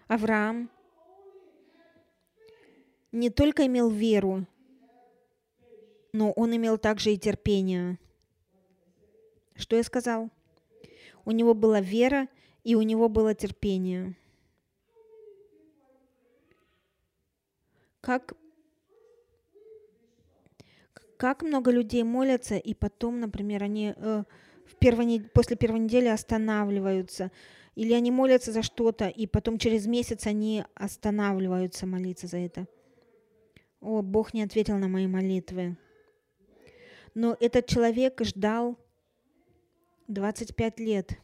Авраам 0.07 0.70
не 3.11 3.30
только 3.30 3.66
имел 3.66 3.91
веру, 3.91 4.47
но 6.12 6.30
он 6.32 6.55
имел 6.55 6.78
также 6.78 7.12
и 7.14 7.18
терпение. 7.18 7.99
Что 9.57 9.74
я 9.74 9.82
сказал? 9.82 10.30
У 11.24 11.32
него 11.32 11.55
была 11.55 11.80
вера, 11.80 12.28
и 12.62 12.76
у 12.76 12.82
него 12.82 13.09
было 13.09 13.34
терпение. 13.34 14.14
Как 18.07 18.34
как 21.16 21.42
много 21.42 21.72
людей 21.72 22.04
молятся, 22.04 22.57
и 22.57 22.72
потом, 22.72 23.18
например, 23.18 23.64
они 23.64 23.94
э, 23.96 24.22
в 24.64 24.76
первой, 24.76 25.20
после 25.34 25.57
первой 25.57 25.80
недели 25.80 26.07
останавливаются, 26.07 27.32
или 27.74 27.94
они 27.94 28.12
молятся 28.12 28.52
за 28.52 28.62
что-то, 28.62 29.09
и 29.09 29.26
потом 29.26 29.59
через 29.59 29.86
месяц 29.86 30.26
они 30.26 30.64
останавливаются 30.74 31.86
молиться 31.86 32.28
за 32.28 32.36
это. 32.36 32.68
О, 33.80 34.02
Бог 34.02 34.34
не 34.34 34.42
ответил 34.42 34.78
на 34.78 34.86
мои 34.86 35.09
молитвы. 35.09 35.76
Но 37.14 37.36
этот 37.40 37.66
человек 37.66 38.22
ждал 38.22 38.78
25 40.07 40.78
лет. 40.80 41.18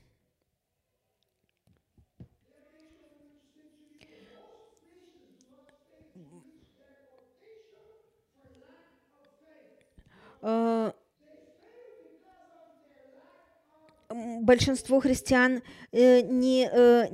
Большинство 14.41 15.01
христиан 15.01 15.63
э, 15.93 16.21
не, 16.23 16.69
э, 16.71 17.09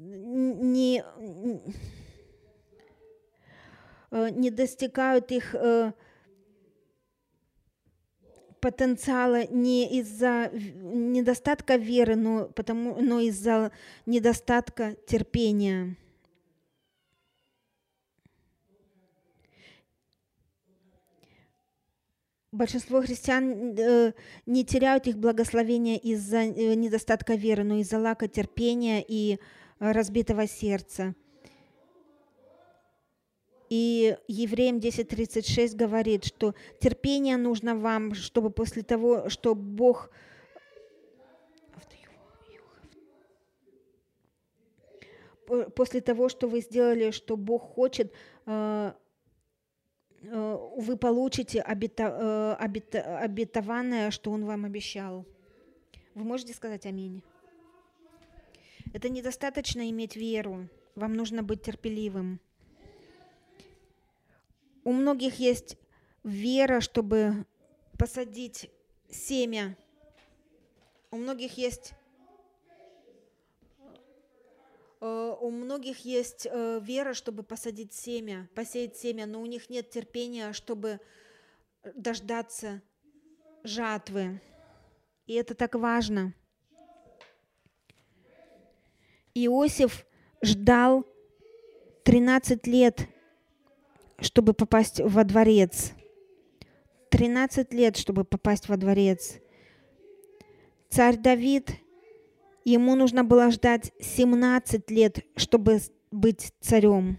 не, 0.00 1.04
не 4.10 4.50
достигают 4.50 5.30
их 5.30 5.54
потенциала 8.60 9.46
не 9.46 10.00
из-за 10.00 10.50
недостатка 10.52 11.76
веры, 11.76 12.16
но, 12.16 12.46
потому, 12.46 13.00
но 13.00 13.20
из-за 13.20 13.72
недостатка 14.06 14.96
терпения. 15.06 15.96
Большинство 22.52 23.00
христиан 23.00 23.74
э, 23.78 24.12
не 24.46 24.64
теряют 24.64 25.06
их 25.06 25.18
благословения 25.18 25.96
из-за 25.96 26.38
э, 26.38 26.74
недостатка 26.74 27.34
веры, 27.34 27.64
но 27.64 27.76
из-за 27.76 27.98
лака 27.98 28.28
терпения 28.28 29.04
и 29.06 29.38
э, 29.78 29.92
разбитого 29.92 30.46
сердца. 30.46 31.14
И 33.68 34.16
Евреям 34.26 34.78
10.36 34.78 35.76
говорит, 35.76 36.24
что 36.24 36.54
терпение 36.80 37.36
нужно 37.36 37.76
вам, 37.76 38.14
чтобы 38.14 38.50
после 38.50 38.82
того, 38.82 39.28
что 39.28 39.54
Бог 39.54 40.10
после 45.74 46.00
того, 46.00 46.28
что 46.28 46.46
вы 46.48 46.60
сделали, 46.60 47.10
что 47.10 47.36
Бог 47.36 47.74
хочет, 47.74 48.12
Э, 48.52 48.92
вы 50.22 50.96
получите 50.96 51.60
обета, 51.60 52.56
э, 52.58 52.62
обета, 52.62 53.18
обетованное, 53.18 54.10
что 54.10 54.30
Он 54.30 54.44
вам 54.44 54.64
обещал. 54.64 55.26
Вы 56.14 56.24
можете 56.24 56.52
сказать 56.52 56.86
аминь? 56.86 57.22
Это 58.92 59.08
недостаточно 59.08 59.88
иметь 59.90 60.16
веру. 60.16 60.68
Вам 60.94 61.14
нужно 61.14 61.42
быть 61.42 61.62
терпеливым. 61.62 62.40
У 64.84 64.92
многих 64.92 65.38
есть 65.38 65.78
вера, 66.24 66.80
чтобы 66.80 67.46
посадить 67.98 68.70
семя. 69.08 69.76
У 71.10 71.16
многих 71.16 71.56
есть 71.58 71.94
Э, 73.82 73.94
у 75.00 75.50
многих 75.50 76.04
есть 76.04 76.46
э, 76.50 76.80
вера, 76.82 77.14
чтобы 77.14 77.42
посадить 77.42 77.94
семя, 77.94 78.48
посеять 78.54 78.96
семя, 78.96 79.26
но 79.26 79.40
у 79.40 79.46
них 79.46 79.70
нет 79.70 79.90
терпения, 79.90 80.52
чтобы 80.52 81.00
дождаться 81.94 82.82
жатвы. 83.64 84.40
И 85.26 85.34
это 85.34 85.54
так 85.54 85.74
важно. 85.74 86.34
Иосиф 89.34 90.04
ждал 90.42 91.06
13 92.04 92.66
лет, 92.66 93.08
чтобы 94.18 94.52
попасть 94.52 95.00
во 95.00 95.24
дворец. 95.24 95.92
13 97.10 97.72
лет, 97.72 97.96
чтобы 97.96 98.24
попасть 98.24 98.68
во 98.68 98.76
дворец. 98.76 99.38
Царь 100.88 101.16
Давид, 101.16 101.70
ему 102.64 102.94
нужно 102.94 103.24
было 103.24 103.50
ждать 103.50 103.92
17 104.00 104.90
лет, 104.90 105.24
чтобы 105.36 105.80
быть 106.10 106.52
царем. 106.60 107.18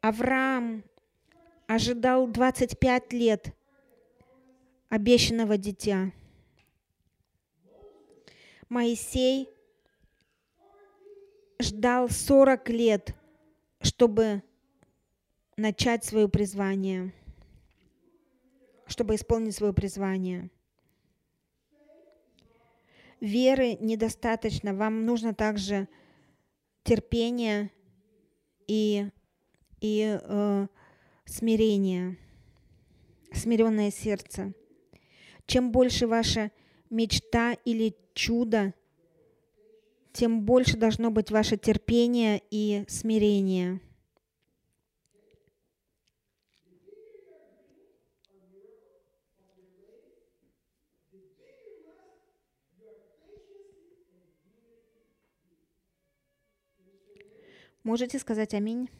Авраам 0.00 0.84
ожидал 1.66 2.28
25 2.28 3.12
лет 3.12 3.54
обещанного 4.88 5.56
дитя. 5.56 6.12
Моисей 8.68 9.48
ждал 11.60 12.08
40 12.08 12.68
лет, 12.70 13.14
чтобы 13.80 14.42
начать 15.56 16.04
свое 16.04 16.28
призвание, 16.28 17.12
чтобы 18.86 19.14
исполнить 19.14 19.54
свое 19.54 19.72
призвание. 19.72 20.50
Веры 23.20 23.76
недостаточно, 23.80 24.74
вам 24.74 25.06
нужно 25.06 25.34
также 25.34 25.88
терпение 26.82 27.70
и, 28.66 29.08
и 29.80 30.18
э, 30.20 30.66
смирение, 31.24 32.18
смиренное 33.32 33.90
сердце. 33.90 34.52
Чем 35.46 35.72
больше 35.72 36.06
ваша 36.06 36.50
мечта 36.90 37.54
или 37.64 37.96
чудо, 38.14 38.74
тем 40.12 40.42
больше 40.42 40.76
должно 40.76 41.10
быть 41.10 41.30
ваше 41.30 41.56
терпение 41.56 42.42
и 42.50 42.84
смирение. 42.88 43.80
Можете 57.86 58.18
сказать 58.18 58.52
аминь? 58.52 58.90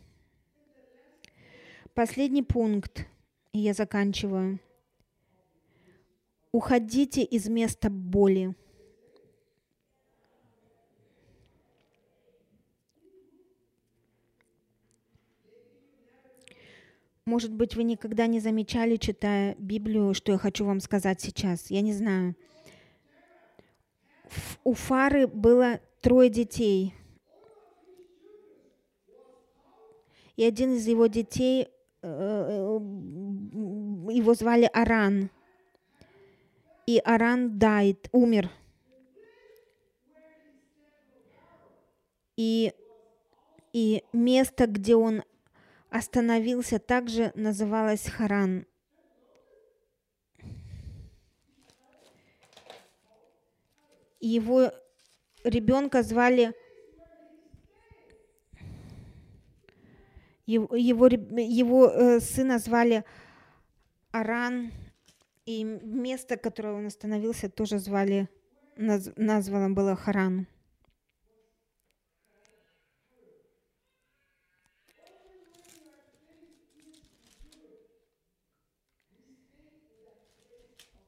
Последний 1.93 2.45
пункт, 2.45 3.05
и 3.53 3.59
я 3.59 3.75
заканчиваю. 3.75 4.61
Уходите 6.53 7.25
из 7.25 7.49
места 7.49 7.91
боли. 7.91 8.55
Может 17.25 17.53
быть, 17.53 17.75
вы 17.75 17.83
никогда 17.83 18.29
не 18.29 18.39
замечали, 18.39 18.95
читая 18.99 19.57
Библию, 19.59 20.15
что 20.15 20.31
я 20.31 20.39
хочу 20.39 20.65
вам 20.65 20.79
сказать 20.79 21.21
сейчас. 21.21 21.73
Я 21.73 21.81
не 21.81 21.93
знаю. 21.93 22.37
У 24.63 24.75
Фары 24.75 25.27
было 25.27 25.81
трое 26.01 26.31
детей. 26.31 26.95
И 30.37 30.45
один 30.45 30.75
из 30.75 30.87
его 30.87 31.07
детей, 31.07 31.69
э, 32.03 32.09
э, 32.09 32.79
его 34.13 34.35
звали 34.35 34.69
Аран. 34.73 35.31
И 36.87 36.99
Аран 36.99 37.59
died, 37.59 38.09
умер. 38.13 38.51
И, 42.37 42.73
и 43.73 44.05
место, 44.13 44.67
где 44.67 44.95
он 44.95 45.25
остановился, 45.89 46.79
также 46.79 47.33
называлось 47.35 48.07
Харан. 48.07 48.67
Его 54.21 54.71
ребенка 55.45 56.03
звали 56.03 56.55
его, 60.47 60.75
его, 60.77 61.07
его 61.09 61.91
э, 61.91 62.21
сына 62.21 62.59
звали 62.59 63.05
Аран, 64.13 64.73
и 65.45 65.65
место, 65.65 66.37
которое 66.37 66.75
он 66.75 66.87
остановился, 66.87 67.49
тоже 67.49 67.79
звали, 67.79 68.29
наз, 68.77 69.11
названо 69.17 69.71
было 69.71 69.97
Харан. 69.97 70.47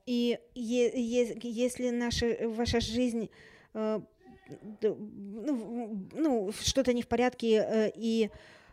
И 0.06 0.38
если 0.54 1.90
наша, 1.90 2.48
ваша 2.48 2.80
жизнь 2.80 3.28
э, 3.74 4.00
ну, 4.80 6.08
ну, 6.12 6.50
что-то 6.52 6.94
не 6.94 7.02
в 7.02 7.08
порядке, 7.08 7.56
э, 7.56 7.92
и 7.94 8.30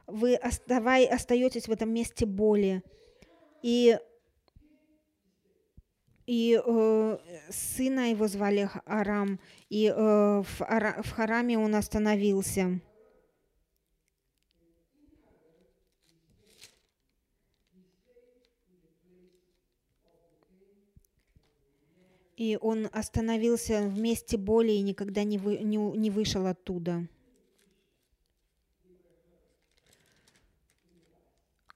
вы 0.08 0.36
оставай, 0.36 1.06
остаетесь 1.06 1.68
в 1.68 1.72
этом 1.72 1.94
месте 1.94 2.26
боли, 2.26 2.84
и, 3.62 3.98
и 6.26 6.62
э, 6.64 7.18
сына 7.50 8.12
его 8.12 8.28
звали 8.28 8.70
Арам, 8.86 9.40
и 9.70 9.88
э, 9.88 9.94
в, 9.96 10.62
Ара, 10.62 11.02
в 11.02 11.12
Хараме 11.12 11.58
он 11.58 11.76
остановился. 11.76 12.80
И 22.38 22.58
он 22.62 22.90
остановился 22.92 23.88
в 23.88 23.98
месте 23.98 24.38
боли 24.38 24.74
и 24.74 24.82
никогда 24.82 25.24
не, 25.24 25.38
вы, 25.38 25.58
не, 25.60 25.78
не 25.78 26.12
вышел 26.12 26.46
оттуда. 26.48 27.08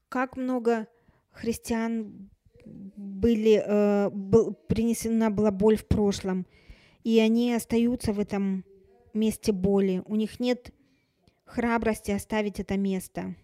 Как 0.09 0.37
много 0.37 0.87
христиан 1.31 2.29
были, 2.65 3.63
э, 3.63 4.09
был, 4.09 4.53
принесена 4.53 5.29
была 5.29 5.51
боль 5.51 5.77
в 5.77 5.87
прошлом, 5.87 6.45
и 7.03 7.19
они 7.19 7.53
остаются 7.53 8.11
в 8.11 8.19
этом 8.19 8.65
месте 9.13 9.51
боли. 9.51 10.01
У 10.05 10.15
них 10.15 10.39
нет 10.39 10.73
храбрости 11.45 12.11
оставить 12.11 12.59
это 12.59 12.77
место. 12.77 13.35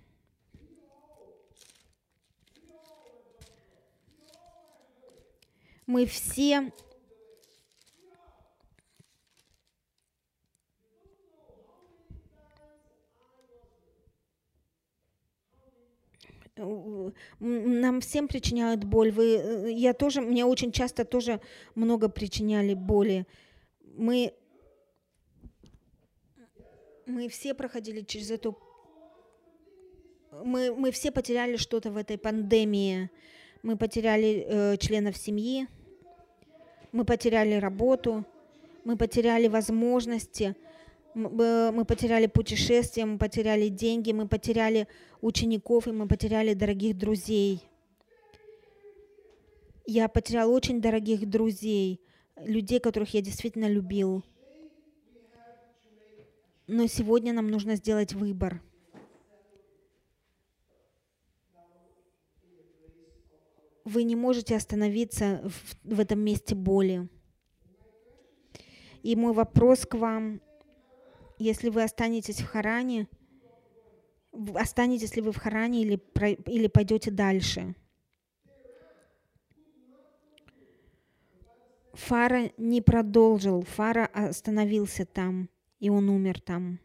Мы 5.85 6.07
все 6.07 6.71
нам 17.39 18.01
всем 18.01 18.27
причиняют 18.27 18.83
боль. 18.83 19.11
Вы, 19.11 19.35
э, 19.35 19.71
я 19.71 19.93
тоже, 19.93 20.21
мне 20.21 20.45
очень 20.45 20.71
часто 20.71 21.03
тоже 21.03 21.41
много 21.75 22.09
причиняли 22.09 22.73
боли. 22.73 23.25
Мы, 23.97 24.33
мы 27.05 27.27
все 27.27 27.53
проходили 27.53 28.01
через 28.01 28.31
эту... 28.31 28.57
Мы, 30.43 30.73
мы 30.73 30.91
все 30.91 31.11
потеряли 31.11 31.57
что-то 31.57 31.91
в 31.91 31.97
этой 31.97 32.17
пандемии. 32.17 33.09
Мы 33.63 33.77
потеряли 33.77 34.45
э, 34.47 34.77
членов 34.77 35.17
семьи, 35.17 35.67
мы 36.91 37.03
потеряли 37.03 37.55
работу, 37.55 38.23
мы 38.83 38.95
потеряли 38.95 39.47
возможности, 39.47 40.55
мы 41.15 41.85
потеряли 41.85 42.27
путешествия, 42.27 43.05
мы 43.05 43.17
потеряли 43.17 43.69
деньги, 43.69 44.11
мы 44.11 44.27
потеряли 44.27 44.87
учеников, 45.21 45.87
и 45.87 45.91
мы 45.91 46.07
потеряли 46.07 46.53
дорогих 46.53 46.97
друзей. 46.97 47.63
Я 49.85 50.09
потерял 50.09 50.51
очень 50.51 50.81
дорогих 50.81 51.29
друзей, 51.29 52.01
людей, 52.37 52.79
которых 52.79 53.13
я 53.13 53.21
действительно 53.21 53.69
любил. 53.69 54.23
Но 56.67 56.87
сегодня 56.87 57.31
нам 57.31 57.47
нужно 57.47 57.75
сделать 57.75 58.13
выбор. 58.13 58.61
Вы 63.85 64.03
не 64.03 64.15
можете 64.15 64.55
остановиться 64.55 65.43
в, 65.47 65.95
в 65.95 65.99
этом 65.99 66.19
месте 66.19 66.55
боли. 66.55 67.07
И 69.03 69.15
мой 69.15 69.33
вопрос 69.33 69.85
к 69.85 69.93
вам 69.93 70.41
если 71.37 71.69
вы 71.69 71.83
останетесь 71.83 72.41
в 72.41 72.45
Харане, 72.45 73.07
останетесь 74.55 75.15
ли 75.15 75.21
вы 75.21 75.31
в 75.31 75.37
Харане 75.37 75.81
или, 75.81 75.99
или 76.49 76.67
пойдете 76.67 77.11
дальше. 77.11 77.75
Фара 81.93 82.51
не 82.57 82.81
продолжил, 82.81 83.61
Фара 83.61 84.05
остановился 84.07 85.05
там, 85.05 85.49
и 85.79 85.89
он 85.89 86.09
умер 86.09 86.41
там. 86.41 86.79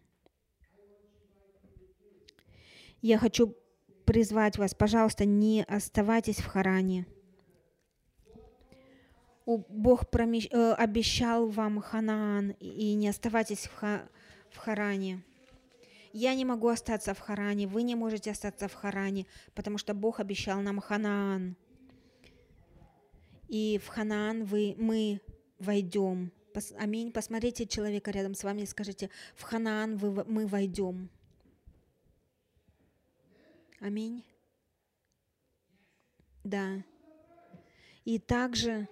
Я 3.02 3.18
хочу 3.18 3.56
призвать 4.04 4.58
вас, 4.58 4.74
пожалуйста, 4.74 5.24
не 5.24 5.64
оставайтесь 5.64 6.38
в 6.38 6.46
Харане. 6.46 7.06
Бог 9.46 10.08
промещ... 10.10 10.48
Э, 10.52 10.72
обещал 10.74 11.48
вам 11.48 11.80
Ханаан, 11.80 12.50
и 12.60 12.94
не 12.94 13.08
оставайтесь 13.08 13.66
в, 13.66 13.74
Ха... 13.74 14.08
в 14.50 14.56
Харане. 14.58 15.22
Я 16.12 16.34
не 16.34 16.44
могу 16.44 16.68
остаться 16.68 17.14
в 17.14 17.20
Харане, 17.20 17.66
вы 17.66 17.82
не 17.82 17.94
можете 17.94 18.32
остаться 18.32 18.66
в 18.68 18.74
Харане, 18.74 19.26
потому 19.54 19.78
что 19.78 19.94
Бог 19.94 20.18
обещал 20.20 20.60
нам 20.60 20.80
Ханаан. 20.80 21.56
И 23.48 23.78
в 23.78 23.88
Ханаан 23.88 24.44
вы, 24.44 24.74
мы 24.76 25.20
войдем. 25.58 26.32
Пос, 26.52 26.72
аминь. 26.78 27.12
Посмотрите 27.12 27.66
человека 27.66 28.10
рядом 28.10 28.34
с 28.34 28.42
вами 28.42 28.62
и 28.62 28.66
скажите, 28.66 29.08
в 29.36 29.42
Ханаан 29.42 29.96
вы, 29.96 30.24
мы 30.24 30.46
войдем. 30.46 31.10
Аминь. 33.78 34.24
Да. 36.42 36.82
И 38.04 38.18
также 38.18 38.88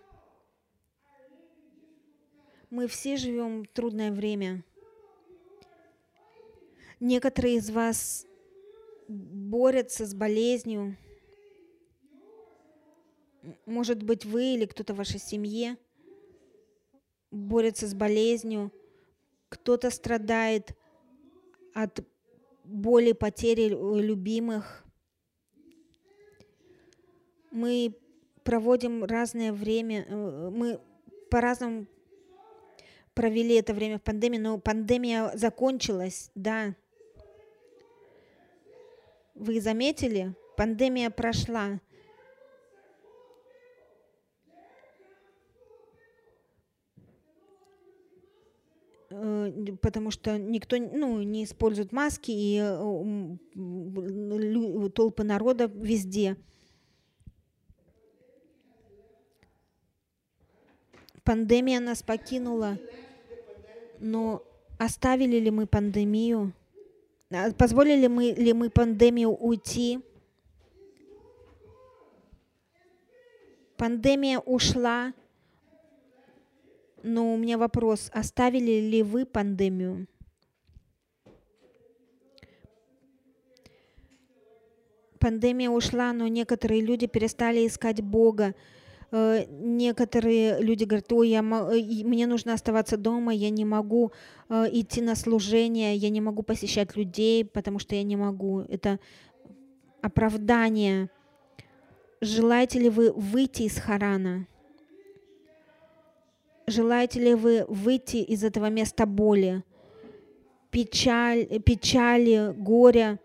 мы 2.70 2.86
все 2.86 3.16
живем 3.16 3.64
в 3.64 3.68
трудное 3.68 4.12
время. 4.12 4.62
Некоторые 7.00 7.56
из 7.56 7.70
вас 7.70 8.26
борются 9.08 10.04
с 10.06 10.14
болезнью. 10.14 10.96
Может 13.66 14.02
быть, 14.02 14.24
вы 14.24 14.54
или 14.54 14.66
кто-то 14.66 14.94
в 14.94 14.98
вашей 14.98 15.20
семье 15.20 15.76
борется 17.30 17.86
с 17.86 17.94
болезнью. 17.94 18.72
Кто-то 19.48 19.90
страдает 19.90 20.76
от 21.72 22.04
боли 22.64 23.12
потери 23.12 23.68
любимых. 23.68 24.84
Мы 27.50 27.96
проводим 28.44 29.04
разное 29.04 29.52
время, 29.52 30.04
э, 30.06 30.50
мы 30.50 30.80
по-разному 31.30 31.86
провели 33.14 33.56
это 33.56 33.74
время 33.74 33.98
в 33.98 34.02
пандемии, 34.02 34.38
но 34.38 34.58
пандемия 34.58 35.32
закончилась, 35.34 36.30
да. 36.34 36.74
Вы 39.38 39.60
заметили? 39.60 40.34
Пандемия 40.56 41.10
прошла. 41.10 41.80
Э, 49.10 49.52
потому 49.80 50.10
что 50.10 50.36
никто 50.38 50.76
ну, 50.76 51.22
не 51.22 51.44
использует 51.44 51.92
маски 51.92 52.32
и 52.32 52.58
э, 52.60 53.36
толпы 54.90 55.22
народа 55.22 55.70
везде. 55.72 56.36
Пандемия 61.22 61.78
нас 61.78 62.02
покинула. 62.02 62.76
Но 64.00 64.42
оставили 64.78 65.38
ли 65.38 65.52
мы 65.52 65.68
пандемию? 65.68 66.52
А, 67.30 67.52
позволили 67.52 68.06
мы, 68.06 68.32
ли 68.32 68.52
мы 68.54 68.70
пандемию 68.70 69.30
уйти? 69.30 70.00
Пандемия 73.76 74.38
ушла, 74.38 75.12
но 77.02 77.34
у 77.34 77.36
меня 77.36 77.58
вопрос, 77.58 78.10
оставили 78.12 78.80
ли 78.80 79.02
вы 79.02 79.26
пандемию? 79.26 80.08
Пандемия 85.20 85.70
ушла, 85.70 86.12
но 86.12 86.28
некоторые 86.28 86.80
люди 86.80 87.06
перестали 87.06 87.66
искать 87.66 88.00
Бога, 88.00 88.54
некоторые 89.10 90.60
люди 90.60 90.84
говорят, 90.84 91.10
ой, 91.12 91.30
я, 91.30 91.40
э, 91.40 92.04
мне 92.04 92.26
нужно 92.26 92.52
оставаться 92.52 92.96
дома, 92.96 93.32
я 93.32 93.48
не 93.48 93.64
могу 93.64 94.12
э, 94.48 94.66
идти 94.70 95.00
на 95.00 95.14
служение, 95.14 95.96
я 95.96 96.10
не 96.10 96.20
могу 96.20 96.42
посещать 96.42 96.94
людей, 96.96 97.44
потому 97.44 97.78
что 97.78 97.94
я 97.94 98.02
не 98.02 98.16
могу. 98.16 98.60
Это 98.60 98.98
оправдание. 100.02 101.08
Желаете 102.20 102.80
ли 102.80 102.90
вы 102.90 103.12
выйти 103.12 103.62
из 103.62 103.78
Харана? 103.78 104.46
Желаете 106.66 107.20
ли 107.20 107.34
вы 107.34 107.64
выйти 107.66 108.18
из 108.18 108.44
этого 108.44 108.68
места 108.68 109.06
боли, 109.06 109.64
печаль, 110.70 111.46
печали, 111.62 112.52
горя? 112.54 113.18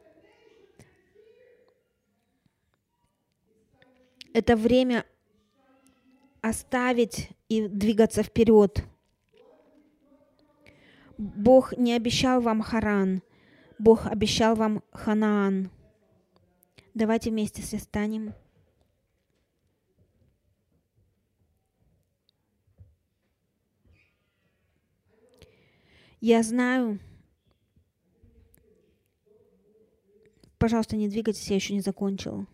Это 4.33 4.55
время 4.55 5.05
оставить 6.43 7.29
и 7.47 7.67
двигаться 7.67 8.21
вперед. 8.21 8.83
Бог 11.17 11.75
не 11.77 11.93
обещал 11.93 12.41
вам 12.41 12.61
Харан, 12.61 13.23
Бог 13.79 14.05
обещал 14.05 14.55
вам 14.55 14.83
Ханаан. 14.91 15.71
Давайте 16.93 17.31
вместе 17.31 17.61
все. 17.61 17.79
Я 26.19 26.43
знаю, 26.43 26.99
пожалуйста, 30.57 30.95
не 30.95 31.09
двигайтесь, 31.09 31.49
я 31.49 31.55
еще 31.55 31.73
не 31.73 31.81
закончила. 31.81 32.47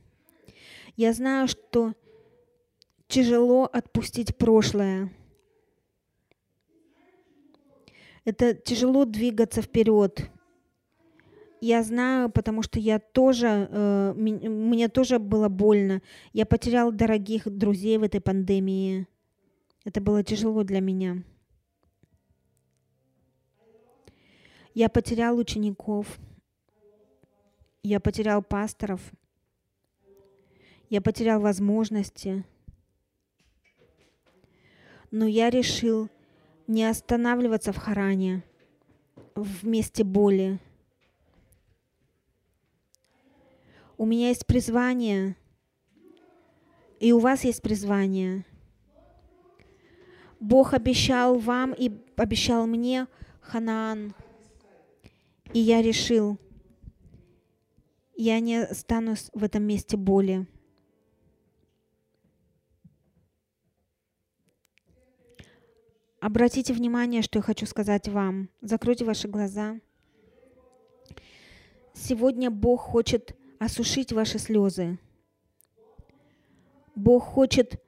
Я 0.96 1.14
знаю, 1.14 1.48
что 1.48 1.94
тяжело 3.10 3.66
отпустить 3.66 4.38
прошлое. 4.38 5.12
Это 8.24 8.54
тяжело 8.54 9.06
двигаться 9.06 9.62
вперед. 9.62 10.30
Я 11.60 11.84
знаю, 11.84 12.30
потому 12.30 12.62
что 12.62 12.80
я 12.80 13.00
тоже, 13.00 13.68
э, 13.70 14.14
мне 14.16 14.88
тоже 14.88 15.20
было 15.20 15.50
больно. 15.50 16.02
Я 16.32 16.46
потерял 16.46 16.92
дорогих 16.92 17.50
друзей 17.50 17.98
в 17.98 18.04
этой 18.04 18.22
пандемии. 18.22 19.08
Это 19.84 20.00
было 20.00 20.24
тяжело 20.24 20.64
для 20.64 20.80
меня. 20.80 21.24
Я 24.74 24.88
потерял 24.88 25.38
учеников. 25.38 26.20
Я 27.82 28.00
потерял 28.00 28.44
пасторов. 28.44 29.02
Я 30.90 31.02
потерял 31.02 31.42
возможности 31.42 32.46
но 35.12 35.26
я 35.26 35.50
решил 35.50 36.10
не 36.68 36.86
останавливаться 36.86 37.74
в 37.74 37.78
Харане, 37.78 38.44
в 39.36 39.66
месте 39.66 40.04
боли. 40.04 40.60
У 43.98 44.06
меня 44.06 44.30
есть 44.30 44.46
призвание, 44.46 45.36
и 47.00 47.12
у 47.12 47.20
вас 47.20 47.44
есть 47.44 47.62
призвание. 47.62 48.46
Бог 50.40 50.74
обещал 50.74 51.38
вам 51.38 51.74
и 51.74 51.92
обещал 52.16 52.66
мне 52.66 53.08
Ханаан. 53.42 54.14
И 55.54 55.60
я 55.60 55.82
решил, 55.82 56.38
я 58.16 58.40
не 58.40 58.64
останусь 58.64 59.30
в 59.34 59.44
этом 59.44 59.64
месте 59.64 59.98
боли. 59.98 60.48
Обратите 66.22 66.74
внимание, 66.74 67.22
что 67.22 67.40
я 67.40 67.44
хочу 67.44 67.66
сказать 67.66 68.10
вам. 68.10 68.50
Закройте 68.62 69.06
ваши 69.06 69.30
глаза. 69.30 69.80
Сегодня 71.94 72.52
Бог 72.52 72.82
хочет 72.82 73.38
осушить 73.58 74.12
ваши 74.12 74.38
слезы. 74.38 75.00
Бог 76.94 77.24
хочет 77.24 77.82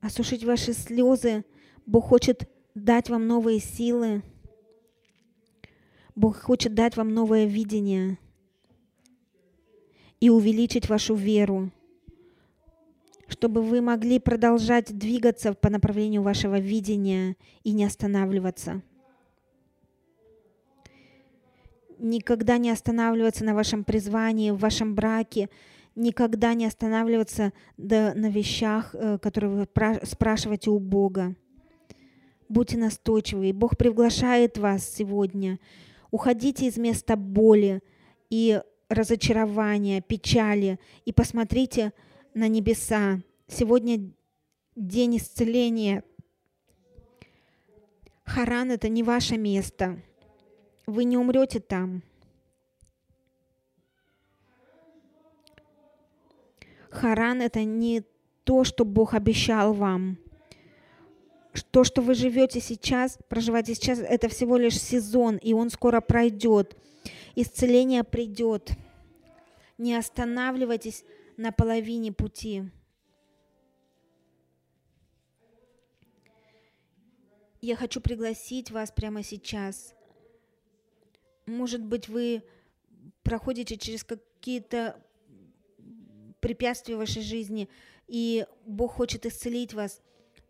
осушить 0.00 0.44
ваши 0.44 0.72
слезы. 0.72 1.44
Бог 1.84 2.06
хочет 2.06 2.48
дать 2.74 3.10
вам 3.10 3.26
новые 3.26 3.60
силы. 3.60 4.22
Бог 6.14 6.38
хочет 6.38 6.74
дать 6.74 6.96
вам 6.96 7.12
новое 7.12 7.44
видение 7.44 8.18
и 10.20 10.30
увеличить 10.30 10.88
вашу 10.88 11.14
веру 11.14 11.70
чтобы 13.28 13.62
вы 13.62 13.80
могли 13.80 14.18
продолжать 14.18 14.96
двигаться 14.96 15.54
по 15.54 15.70
направлению 15.70 16.22
вашего 16.22 16.58
видения 16.58 17.36
и 17.62 17.72
не 17.72 17.84
останавливаться. 17.84 18.82
никогда 21.98 22.58
не 22.58 22.70
останавливаться 22.70 23.44
на 23.44 23.54
вашем 23.54 23.84
призвании, 23.84 24.50
в 24.50 24.58
вашем 24.58 24.94
браке, 24.94 25.48
никогда 25.94 26.54
не 26.54 26.66
останавливаться 26.66 27.52
на 27.76 28.28
вещах, 28.28 28.94
э, 28.94 29.18
которые 29.18 29.50
вы 29.50 29.68
спрашиваете 30.04 30.70
у 30.70 30.78
Бога. 30.78 31.34
Будьте 32.48 32.76
настойчивы. 32.76 33.52
Бог 33.52 33.76
приглашает 33.76 34.58
вас 34.58 34.88
сегодня. 34.88 35.58
Уходите 36.10 36.66
из 36.66 36.76
места 36.76 37.16
боли 37.16 37.82
и 38.28 38.60
разочарования, 38.88 40.00
печали 40.02 40.78
и 41.04 41.12
посмотрите 41.12 41.92
на 42.34 42.48
небеса. 42.48 43.20
Сегодня 43.46 44.10
день 44.74 45.16
исцеления. 45.16 46.02
Харан– 48.24 48.70
это 48.72 48.88
не 48.88 49.02
ваше 49.02 49.38
место. 49.38 50.00
Вы 50.86 51.04
не 51.04 51.16
умрете 51.16 51.60
там. 51.60 52.02
Харан– 56.90 57.40
это 57.42 57.62
не 57.64 58.02
то, 58.42 58.64
что 58.64 58.84
Бог 58.84 59.14
обещал 59.14 59.72
вам. 59.72 60.18
То, 61.70 61.84
что 61.84 62.02
вы 62.02 62.14
живете 62.14 62.60
сейчас, 62.60 63.16
проживаете 63.28 63.74
сейчас, 63.74 64.00
это 64.00 64.28
всего 64.28 64.56
лишь 64.56 64.80
сезон, 64.80 65.36
и 65.36 65.52
он 65.52 65.70
скоро 65.70 66.00
пройдет. 66.00 66.76
Исцеление 67.36 68.02
придет. 68.02 68.72
Не 69.78 69.94
останавливайтесь 69.94 71.04
на 71.36 71.52
половине 71.52 72.12
пути. 72.12 72.64
Я 77.60 77.76
хочу 77.76 78.00
пригласить 78.00 78.70
вас 78.70 78.92
прямо 78.92 79.22
сейчас. 79.22 79.94
Может 81.46 81.82
быть, 81.82 82.08
вы 82.08 82.42
проходите 83.22 83.76
через 83.76 84.04
какие-то 84.04 85.02
препятствия 86.40 86.96
в 86.96 86.98
вашей 86.98 87.22
жизни, 87.22 87.68
и 88.06 88.46
Бог 88.66 88.92
хочет 88.92 89.24
исцелить 89.24 89.72
вас. 89.72 90.02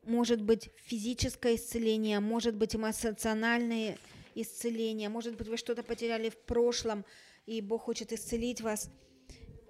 Может 0.03 0.43
быть, 0.43 0.71
физическое 0.77 1.55
исцеление, 1.55 2.19
может 2.19 2.57
быть, 2.57 2.75
эмоциональное 2.75 3.97
исцеление, 4.35 5.09
может 5.09 5.37
быть, 5.37 5.49
вы 5.49 5.57
что-то 5.57 5.85
потеряли 5.85 6.31
в 6.31 6.37
прошлом, 6.37 7.05
и 7.47 7.61
Бог 7.61 7.83
хочет 7.83 8.13
исцелить 8.13 8.61
вас 8.61 8.91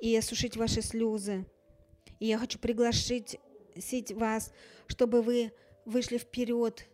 и 0.05 0.17
осушить 0.17 0.57
ваши 0.57 0.83
слезы. 0.83 1.47
И 2.21 2.27
я 2.27 2.39
хочу 2.39 2.59
пригласить 2.59 3.39
вас, 4.13 4.53
чтобы 4.87 5.23
вы 5.23 5.53
вышли 5.85 6.19
вперед 6.19 6.87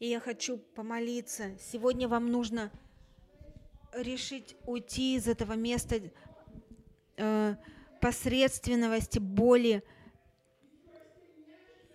и 0.00 0.06
я 0.06 0.18
хочу 0.18 0.56
помолиться. 0.56 1.50
Сегодня 1.60 2.08
вам 2.08 2.32
нужно 2.32 2.72
решить 3.92 4.56
уйти 4.64 5.16
из 5.16 5.28
этого 5.28 5.52
места 5.52 6.00
э, 7.18 7.54
посредственности, 8.00 9.18
боли 9.18 9.84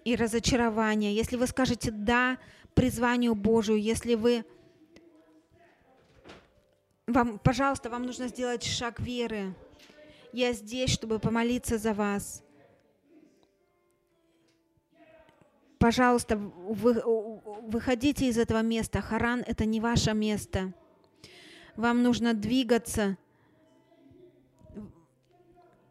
и 0.04 0.16
разочарования. 0.16 1.16
Если 1.16 1.36
вы 1.36 1.48
скажете 1.48 1.90
«да» 1.90 2.38
призванию 2.76 3.34
Божию, 3.34 3.82
если 3.82 4.14
вы 4.14 4.46
вам, 7.08 7.40
пожалуйста, 7.40 7.90
вам 7.90 8.04
нужно 8.04 8.28
сделать 8.28 8.64
шаг 8.64 9.00
веры. 9.00 9.56
Я 10.36 10.52
здесь, 10.52 10.90
чтобы 10.90 11.20
помолиться 11.20 11.78
за 11.78 11.94
вас. 11.94 12.44
Пожалуйста, 15.78 16.36
вы, 16.36 17.02
выходите 17.62 18.28
из 18.28 18.38
этого 18.38 18.62
места. 18.62 19.00
Харан– 19.00 19.46
это 19.48 19.64
не 19.64 19.80
ваше 19.80 20.14
место. 20.14 20.74
Вам 21.78 22.04
нужно 22.04 22.34
двигаться. 22.34 23.18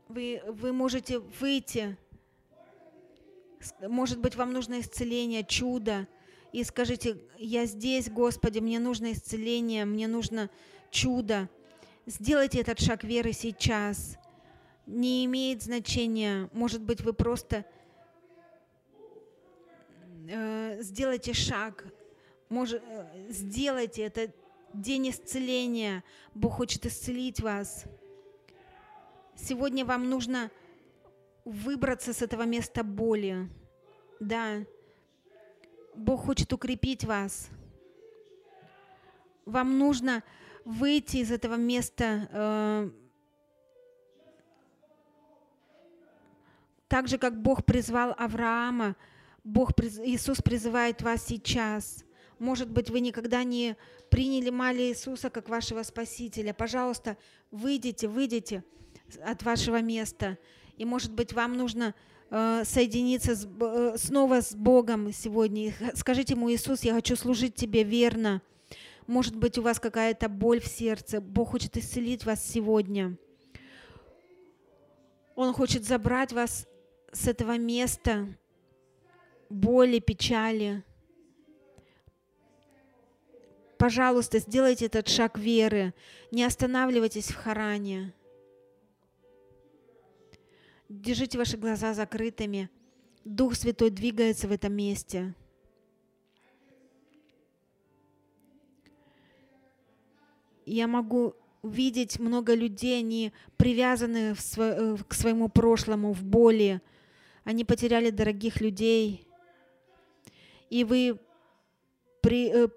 Вы, 0.08 0.42
вы 0.46 0.74
можете 0.74 1.20
выйти. 1.20 1.96
Может 3.80 4.18
быть, 4.18 4.36
вам 4.36 4.52
нужно 4.52 4.80
исцеление, 4.80 5.42
чудо. 5.42 6.06
И 6.52 6.62
скажите, 6.64 7.16
я 7.38 7.64
здесь, 7.64 8.10
Господи, 8.10 8.58
мне 8.58 8.78
нужно 8.78 9.12
исцеление, 9.12 9.86
мне 9.86 10.06
нужно 10.06 10.50
чудо. 10.90 11.48
Сделайте 12.04 12.60
этот 12.60 12.78
шаг 12.78 13.04
веры 13.04 13.32
сейчас. 13.32 14.18
Не 14.86 15.24
имеет 15.24 15.62
значения. 15.62 16.48
Может 16.52 16.82
быть, 16.82 17.00
вы 17.00 17.12
просто 17.12 17.64
э, 20.28 20.82
сделайте 20.82 21.32
шаг, 21.32 21.84
может, 22.48 22.82
э, 22.86 23.26
сделайте 23.30 24.02
это 24.02 24.32
день 24.74 25.10
исцеления. 25.10 26.04
Бог 26.34 26.54
хочет 26.54 26.86
исцелить 26.86 27.40
вас. 27.40 27.84
Сегодня 29.36 29.84
вам 29.84 30.08
нужно 30.08 30.50
выбраться 31.44 32.12
с 32.12 32.22
этого 32.22 32.42
места 32.42 32.82
боли. 32.82 33.48
Да. 34.20 34.64
Бог 35.94 36.26
хочет 36.26 36.52
укрепить 36.52 37.04
вас. 37.04 37.48
Вам 39.44 39.78
нужно 39.78 40.22
выйти 40.64 41.18
из 41.18 41.30
этого 41.30 41.56
места 41.56 42.28
э, 42.30 42.90
так 46.88 47.08
же, 47.08 47.18
как 47.18 47.40
Бог 47.40 47.64
призвал 47.64 48.14
Авраама 48.18 48.96
Бог, 49.44 49.72
Иисус 49.78 50.40
призывает 50.40 51.02
вас 51.02 51.26
сейчас. 51.26 52.04
Может 52.38 52.70
быть, 52.70 52.88
вы 52.88 53.00
никогда 53.00 53.44
не 53.44 53.76
приняли 54.10 54.48
Мали 54.48 54.84
Иисуса 54.84 55.28
как 55.28 55.50
вашего 55.50 55.82
Спасителя. 55.82 56.54
Пожалуйста, 56.54 57.18
выйдите, 57.50 58.08
выйдите 58.08 58.64
от 59.22 59.42
вашего 59.42 59.82
места. 59.82 60.38
И, 60.78 60.86
может 60.86 61.12
быть, 61.12 61.34
вам 61.34 61.58
нужно 61.58 61.94
э, 62.30 62.62
соединиться 62.64 63.36
с, 63.36 63.46
э, 63.60 63.96
снова 63.98 64.40
с 64.40 64.54
Богом 64.54 65.12
сегодня. 65.12 65.74
Скажите 65.94 66.32
ему, 66.32 66.50
Иисус, 66.50 66.82
я 66.82 66.94
хочу 66.94 67.14
служить 67.14 67.54
Тебе 67.54 67.84
верно. 67.84 68.40
Может 69.06 69.36
быть, 69.36 69.58
у 69.58 69.62
вас 69.62 69.78
какая-то 69.78 70.30
боль 70.30 70.60
в 70.60 70.66
сердце. 70.66 71.20
Бог 71.20 71.50
хочет 71.50 71.76
исцелить 71.76 72.24
вас 72.24 72.42
сегодня. 72.42 73.18
Он 75.34 75.52
хочет 75.52 75.84
забрать 75.84 76.32
вас 76.32 76.66
с 77.14 77.28
этого 77.28 77.56
места, 77.56 78.26
боли, 79.48 80.00
печали. 80.00 80.82
Пожалуйста, 83.78 84.38
сделайте 84.38 84.86
этот 84.86 85.08
шаг 85.08 85.38
веры. 85.38 85.94
Не 86.30 86.44
останавливайтесь 86.44 87.28
в 87.28 87.36
Харане. 87.36 88.12
Держите 90.88 91.38
ваши 91.38 91.56
глаза 91.56 91.94
закрытыми. 91.94 92.70
Дух 93.24 93.54
Святой 93.54 93.90
двигается 93.90 94.48
в 94.48 94.52
этом 94.52 94.74
месте. 94.74 95.34
Я 100.66 100.86
могу 100.86 101.34
видеть 101.62 102.18
много 102.18 102.54
людей, 102.54 102.98
они 102.98 103.32
привязаны 103.56 104.32
сво- 104.32 105.02
к 105.04 105.14
своему 105.14 105.48
прошлому, 105.48 106.12
в 106.12 106.22
боли. 106.22 106.80
Они 107.44 107.64
потеряли 107.64 108.10
дорогих 108.10 108.60
людей 108.60 109.26
и 110.74 110.82
вы 110.82 111.20
при, 112.20 112.50
э, 112.50 112.68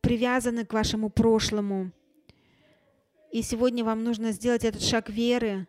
привязаны 0.00 0.64
к 0.64 0.72
вашему 0.72 1.10
прошлому. 1.10 1.92
И 3.30 3.42
сегодня 3.42 3.84
вам 3.84 4.02
нужно 4.02 4.32
сделать 4.32 4.64
этот 4.64 4.82
шаг 4.82 5.08
веры. 5.10 5.68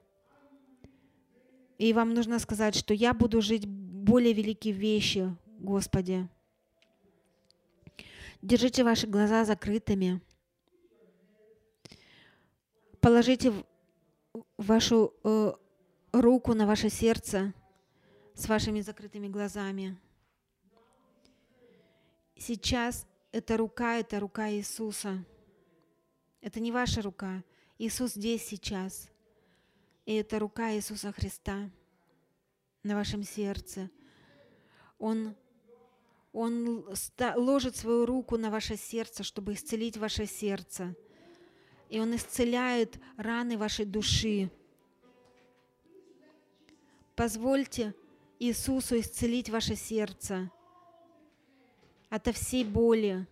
И 1.77 1.93
вам 1.93 2.13
нужно 2.13 2.39
сказать, 2.39 2.75
что 2.75 2.93
я 2.93 3.13
буду 3.13 3.41
жить 3.41 3.67
более 3.67 4.33
великие 4.33 4.73
вещи, 4.73 5.35
Господи. 5.59 6.27
Держите 8.41 8.83
ваши 8.83 9.05
глаза 9.05 9.45
закрытыми. 9.45 10.19
Положите 12.99 13.53
вашу 14.57 15.13
э, 15.23 15.53
руку 16.11 16.53
на 16.55 16.65
ваше 16.65 16.89
сердце 16.89 17.53
с 18.33 18.47
вашими 18.47 18.81
закрытыми 18.81 19.27
глазами. 19.27 19.97
Сейчас 22.35 23.05
эта 23.31 23.57
рука, 23.57 23.97
это 23.97 24.19
рука 24.19 24.49
Иисуса. 24.51 25.23
Это 26.41 26.59
не 26.59 26.71
ваша 26.71 27.01
рука. 27.01 27.43
Иисус 27.77 28.13
здесь 28.13 28.45
сейчас. 28.45 29.09
И 30.05 30.15
это 30.15 30.39
рука 30.39 30.73
Иисуса 30.73 31.11
Христа 31.11 31.69
на 32.83 32.95
вашем 32.95 33.23
сердце. 33.23 33.89
Он, 34.97 35.35
он 36.33 36.85
ложит 37.35 37.75
свою 37.75 38.05
руку 38.05 38.37
на 38.37 38.49
ваше 38.49 38.75
сердце, 38.75 39.23
чтобы 39.23 39.53
исцелить 39.53 39.97
ваше 39.97 40.25
сердце. 40.25 40.95
И 41.89 41.99
Он 41.99 42.15
исцеляет 42.15 42.99
раны 43.17 43.57
вашей 43.57 43.85
души. 43.85 44.49
Позвольте 47.15 47.93
Иисусу 48.43 48.99
исцелить 48.99 49.51
ваше 49.51 49.75
сердце 49.75 50.49
ото 52.09 52.33
всей 52.33 52.63
боли. 52.63 53.27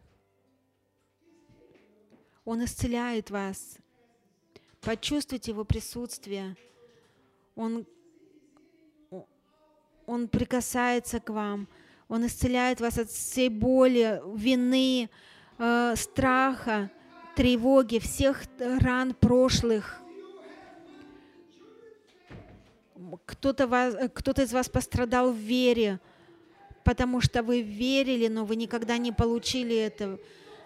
Он 2.45 2.63
исцеляет 2.63 3.31
вас. 3.31 3.77
Почувствуйте 4.81 5.49
Его 5.49 5.65
присутствие. 5.65 6.55
Он, 7.55 7.87
он 10.05 10.27
прикасается 10.27 11.19
к 11.19 11.31
вам. 11.31 11.67
Он 12.07 12.27
исцеляет 12.27 12.79
вас 12.79 12.99
от 12.99 13.09
всей 13.09 13.49
боли, 13.49 14.21
вины, 14.35 15.09
э, 15.57 15.95
страха, 15.95 16.91
тревоги, 17.35 17.97
всех 17.97 18.43
ран 18.59 19.15
прошлых. 19.15 20.03
Кто-то, 23.25 23.67
вас, 23.67 23.95
кто-то 24.13 24.43
из 24.43 24.53
вас 24.53 24.69
пострадал 24.69 25.31
в 25.31 25.37
вере, 25.37 25.99
потому 26.83 27.21
что 27.21 27.43
вы 27.43 27.61
верили, 27.61 28.27
но 28.27 28.45
вы 28.45 28.55
никогда 28.55 28.97
не 28.97 29.11
получили 29.11 29.75
этого. 29.75 30.19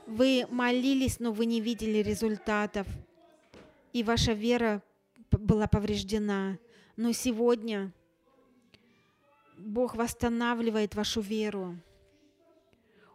Вы 0.08 0.46
молились, 0.50 1.20
но 1.20 1.32
вы 1.32 1.46
не 1.46 1.62
видели 1.62 2.00
результатов. 2.00 2.88
И 3.94 4.04
ваша 4.04 4.34
вера 4.34 4.82
была 5.32 5.68
повреждена. 5.68 6.58
Но 6.96 7.12
сегодня 7.12 7.92
Бог 9.58 9.96
восстанавливает 9.96 10.96
вашу 10.96 11.22
веру. 11.22 11.78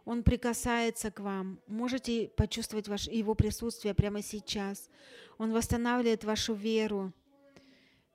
Он 0.05 0.23
прикасается 0.23 1.11
к 1.11 1.19
вам. 1.19 1.59
Можете 1.67 2.29
почувствовать 2.35 2.87
ваше, 2.87 3.11
Его 3.11 3.35
присутствие 3.35 3.93
прямо 3.93 4.23
сейчас. 4.23 4.89
Он 5.37 5.51
восстанавливает 5.51 6.23
вашу 6.23 6.53
веру. 6.55 7.13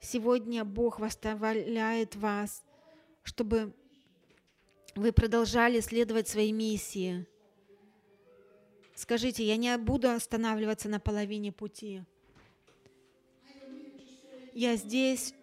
Сегодня 0.05 0.67
Бог 0.67 0.99
восстанавливает 0.99 2.15
вас, 2.15 2.63
чтобы 3.23 3.73
вы 4.95 5.13
продолжали 5.13 5.81
следовать 5.81 6.29
своей 6.29 6.53
миссии. 6.53 7.27
Скажите, 8.95 9.45
я 9.45 9.57
не 9.57 9.75
буду 9.79 10.11
останавливаться 10.11 10.91
на 10.91 11.01
половине 11.01 11.53
пути. 11.53 12.03
Я 14.53 14.77
здесь, 14.77 15.35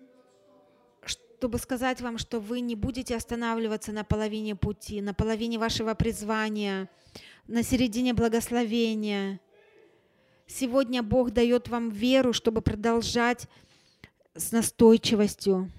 чтобы 1.05 1.57
сказать 1.57 1.99
вам, 1.99 2.19
что 2.19 2.39
вы 2.39 2.59
не 2.59 2.75
будете 2.75 3.15
останавливаться 3.15 3.91
на 3.91 4.03
половине 4.03 4.55
пути, 4.55 5.01
на 5.01 5.15
половине 5.15 5.57
вашего 5.57 5.95
призвания, 5.95 6.87
на 7.47 7.63
середине 7.63 8.13
благословения. 8.13 9.41
Сегодня 10.45 11.01
Бог 11.01 11.31
дает 11.31 11.67
вам 11.67 11.89
веру, 11.89 12.31
чтобы 12.31 12.61
продолжать 12.61 13.47
с 14.35 14.51
настойчивостью. 14.51 15.69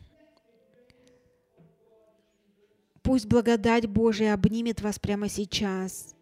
Пусть 3.03 3.26
благодать 3.26 3.86
Божия 3.86 4.34
обнимет 4.34 4.80
вас 4.80 4.98
прямо 4.98 5.28
сейчас. 5.28 6.14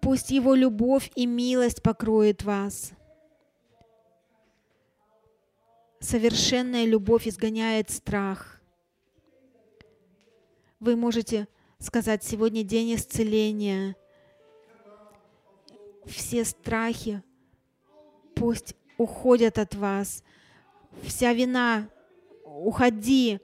Пусть 0.00 0.30
Его 0.30 0.54
любовь 0.54 1.10
и 1.14 1.26
милость 1.26 1.82
покроет 1.82 2.42
вас. 2.42 2.92
Совершенная 6.00 6.86
любовь 6.86 7.28
изгоняет 7.28 7.90
страх. 7.90 8.60
Вы 10.80 10.96
можете 10.96 11.46
сказать, 11.78 12.24
сегодня 12.24 12.62
день 12.62 12.94
исцеления. 12.94 13.96
Все 16.06 16.44
страхи 16.44 17.22
пусть 18.34 18.74
уходят 19.00 19.58
от 19.58 19.74
вас. 19.74 20.22
Вся 21.02 21.32
вина, 21.32 21.88
уходи. 22.44 23.40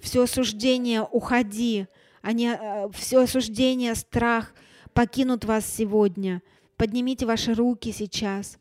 Все 0.00 0.22
осуждение, 0.22 1.02
уходи. 1.02 1.86
Они, 2.22 2.48
э, 2.48 2.88
все 2.92 3.22
осуждение, 3.22 3.94
страх– 3.94 4.54
покинут 4.94 5.44
вас 5.44 5.66
сегодня. 5.66 6.42
Поднимите 6.76 7.26
ваши 7.26 7.52
руки 7.52 7.92
сейчас 7.92 8.58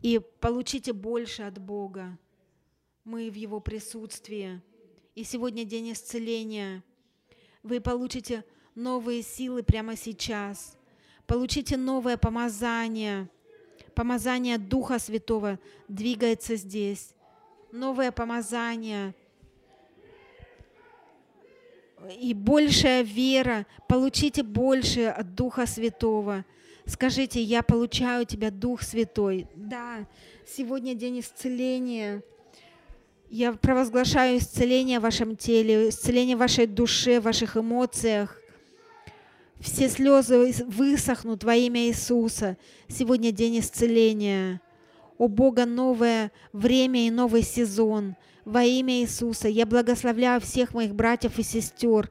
и 0.00 0.20
получите 0.40 0.92
больше 0.92 1.42
от 1.42 1.58
Бога. 1.58 2.18
Мы 3.04 3.30
в 3.30 3.34
Его 3.34 3.60
присутствии. 3.60 4.60
И 5.14 5.24
сегодня 5.24 5.64
день 5.64 5.92
исцеления. 5.92 6.82
Вы 7.62 7.80
получите 7.80 8.44
новые 8.74 9.22
силы 9.22 9.62
прямо 9.62 9.96
сейчас. 9.96 10.76
Получите 11.26 11.76
новое 11.76 12.16
помазание. 12.16 13.28
Помазание 13.94 14.58
Духа 14.58 14.98
Святого 14.98 15.58
двигается 15.88 16.56
здесь. 16.56 17.14
Новое 17.72 18.12
помазание– 18.12 19.14
и 22.20 22.34
большая 22.34 23.02
вера, 23.02 23.66
получите 23.88 24.42
больше 24.42 25.06
от 25.06 25.34
Духа 25.34 25.66
Святого. 25.66 26.44
Скажите, 26.86 27.40
я 27.40 27.62
получаю 27.62 28.26
тебя, 28.26 28.50
Дух 28.50 28.82
Святой. 28.82 29.46
Да, 29.54 30.06
сегодня 30.46 30.94
день 30.94 31.20
исцеления. 31.20 32.22
Я 33.30 33.52
провозглашаю 33.54 34.38
исцеление 34.38 34.98
в 34.98 35.02
вашем 35.02 35.34
теле, 35.34 35.88
исцеление 35.88 36.36
в 36.36 36.40
вашей 36.40 36.66
душе, 36.66 37.20
в 37.20 37.24
ваших 37.24 37.56
эмоциях. 37.56 38.38
Все 39.64 39.88
слезы 39.88 40.54
высохнут 40.68 41.42
во 41.42 41.56
имя 41.56 41.88
Иисуса. 41.88 42.56
Сегодня 42.86 43.32
день 43.32 43.58
исцеления. 43.58 44.60
У 45.18 45.26
Бога 45.26 45.66
новое 45.66 46.30
время 46.52 47.08
и 47.08 47.10
новый 47.10 47.42
сезон– 47.42 48.14
во 48.44 48.62
имя 48.62 49.00
Иисуса 49.00 49.48
я 49.48 49.64
благословляю 49.64 50.40
всех 50.40 50.74
моих 50.74 50.94
братьев 50.94 51.38
и 51.38 51.42
сестер. 51.42 52.10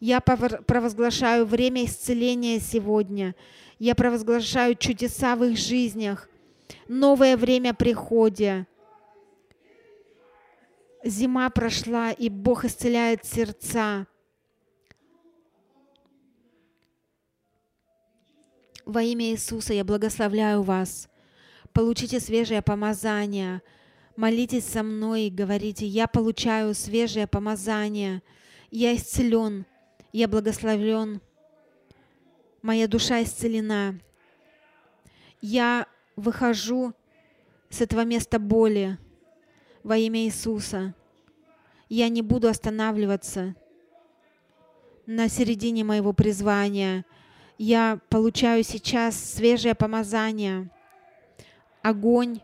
Я 0.00 0.20
провозглашаю 0.20 1.46
время 1.46 1.84
исцеления 1.84 2.58
сегодня. 2.58 3.34
Я 3.78 3.94
провозглашаю 3.94 4.74
чудеса 4.74 5.36
в 5.36 5.44
их 5.44 5.56
жизнях. 5.56 6.28
Новое 6.88 7.36
время 7.36 7.72
приходя. 7.72 8.66
Зима 11.04 11.48
прошла, 11.50 12.10
и 12.10 12.28
Бог 12.28 12.64
исцеляет 12.64 13.24
сердца. 13.24 14.06
Во 18.84 19.02
имя 19.02 19.26
Иисуса 19.30 19.74
я 19.74 19.84
благословляю 19.84 20.62
вас. 20.62 21.08
Получите 21.72 22.20
свежее 22.20 22.62
помазание– 22.62 23.62
Молитесь 24.16 24.64
со 24.64 24.84
мной 24.84 25.22
и 25.22 25.30
говорите, 25.30 25.86
я 25.86 26.06
получаю 26.06 26.72
свежее 26.74 27.26
помазание, 27.26 28.22
я 28.70 28.94
исцелен, 28.94 29.66
я 30.12 30.28
благословлен, 30.28 31.20
моя 32.62 32.86
душа 32.86 33.24
исцелена. 33.24 33.98
Я 35.40 35.88
выхожу 36.14 36.94
с 37.70 37.80
этого 37.80 38.04
места 38.04 38.38
боли 38.38 38.98
во 39.82 39.96
имя 39.96 40.20
Иисуса. 40.20 40.94
Я 41.88 42.08
не 42.08 42.22
буду 42.22 42.46
останавливаться 42.46 43.56
на 45.06 45.28
середине 45.28 45.82
моего 45.82 46.12
призвания. 46.12 47.04
Я 47.58 48.00
получаю 48.08 48.64
сейчас 48.64 49.16
свежее 49.16 49.76
помазание, 49.76 50.68
огонь 51.82 52.40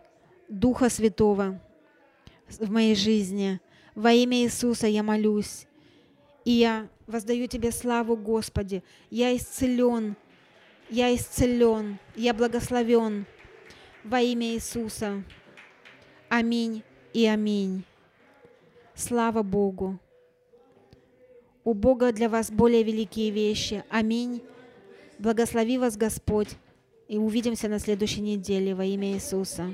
Духа 0.49 0.89
Святого 0.89 1.61
в 2.49 2.71
моей 2.71 2.95
жизни. 2.95 3.61
Во 3.95 4.13
имя 4.13 4.39
Иисуса 4.39 4.87
я 4.87 5.03
молюсь. 5.03 5.67
И 6.45 6.53
я 6.53 6.89
воздаю 7.07 7.49
Тебе 7.49 7.73
славу, 7.73 8.17
Господи. 8.17 8.83
Я 9.11 9.37
исцелен. 9.37 10.17
Я 10.89 11.15
исцелен. 11.15 11.99
Я 12.15 12.33
благословен. 12.33 13.27
Во 14.05 14.21
имя 14.21 14.55
Иисуса. 14.55 15.25
Аминь 16.29 16.83
и 17.13 17.27
аминь. 17.27 17.85
Слава 18.95 19.43
Богу. 19.43 19.99
У 21.65 21.75
Бога 21.75 22.13
для 22.13 22.29
вас 22.29 22.51
более 22.51 22.83
великие 22.83 23.31
вещи. 23.31 23.85
Аминь. 23.91 24.43
Благослови 25.21 25.77
вас 25.77 25.99
Господь. 25.99 26.49
И 27.07 27.19
увидимся 27.19 27.69
на 27.69 27.79
следующей 27.79 28.23
неделе 28.23 28.75
во 28.75 28.87
имя 28.87 29.13
Иисуса. 29.13 29.67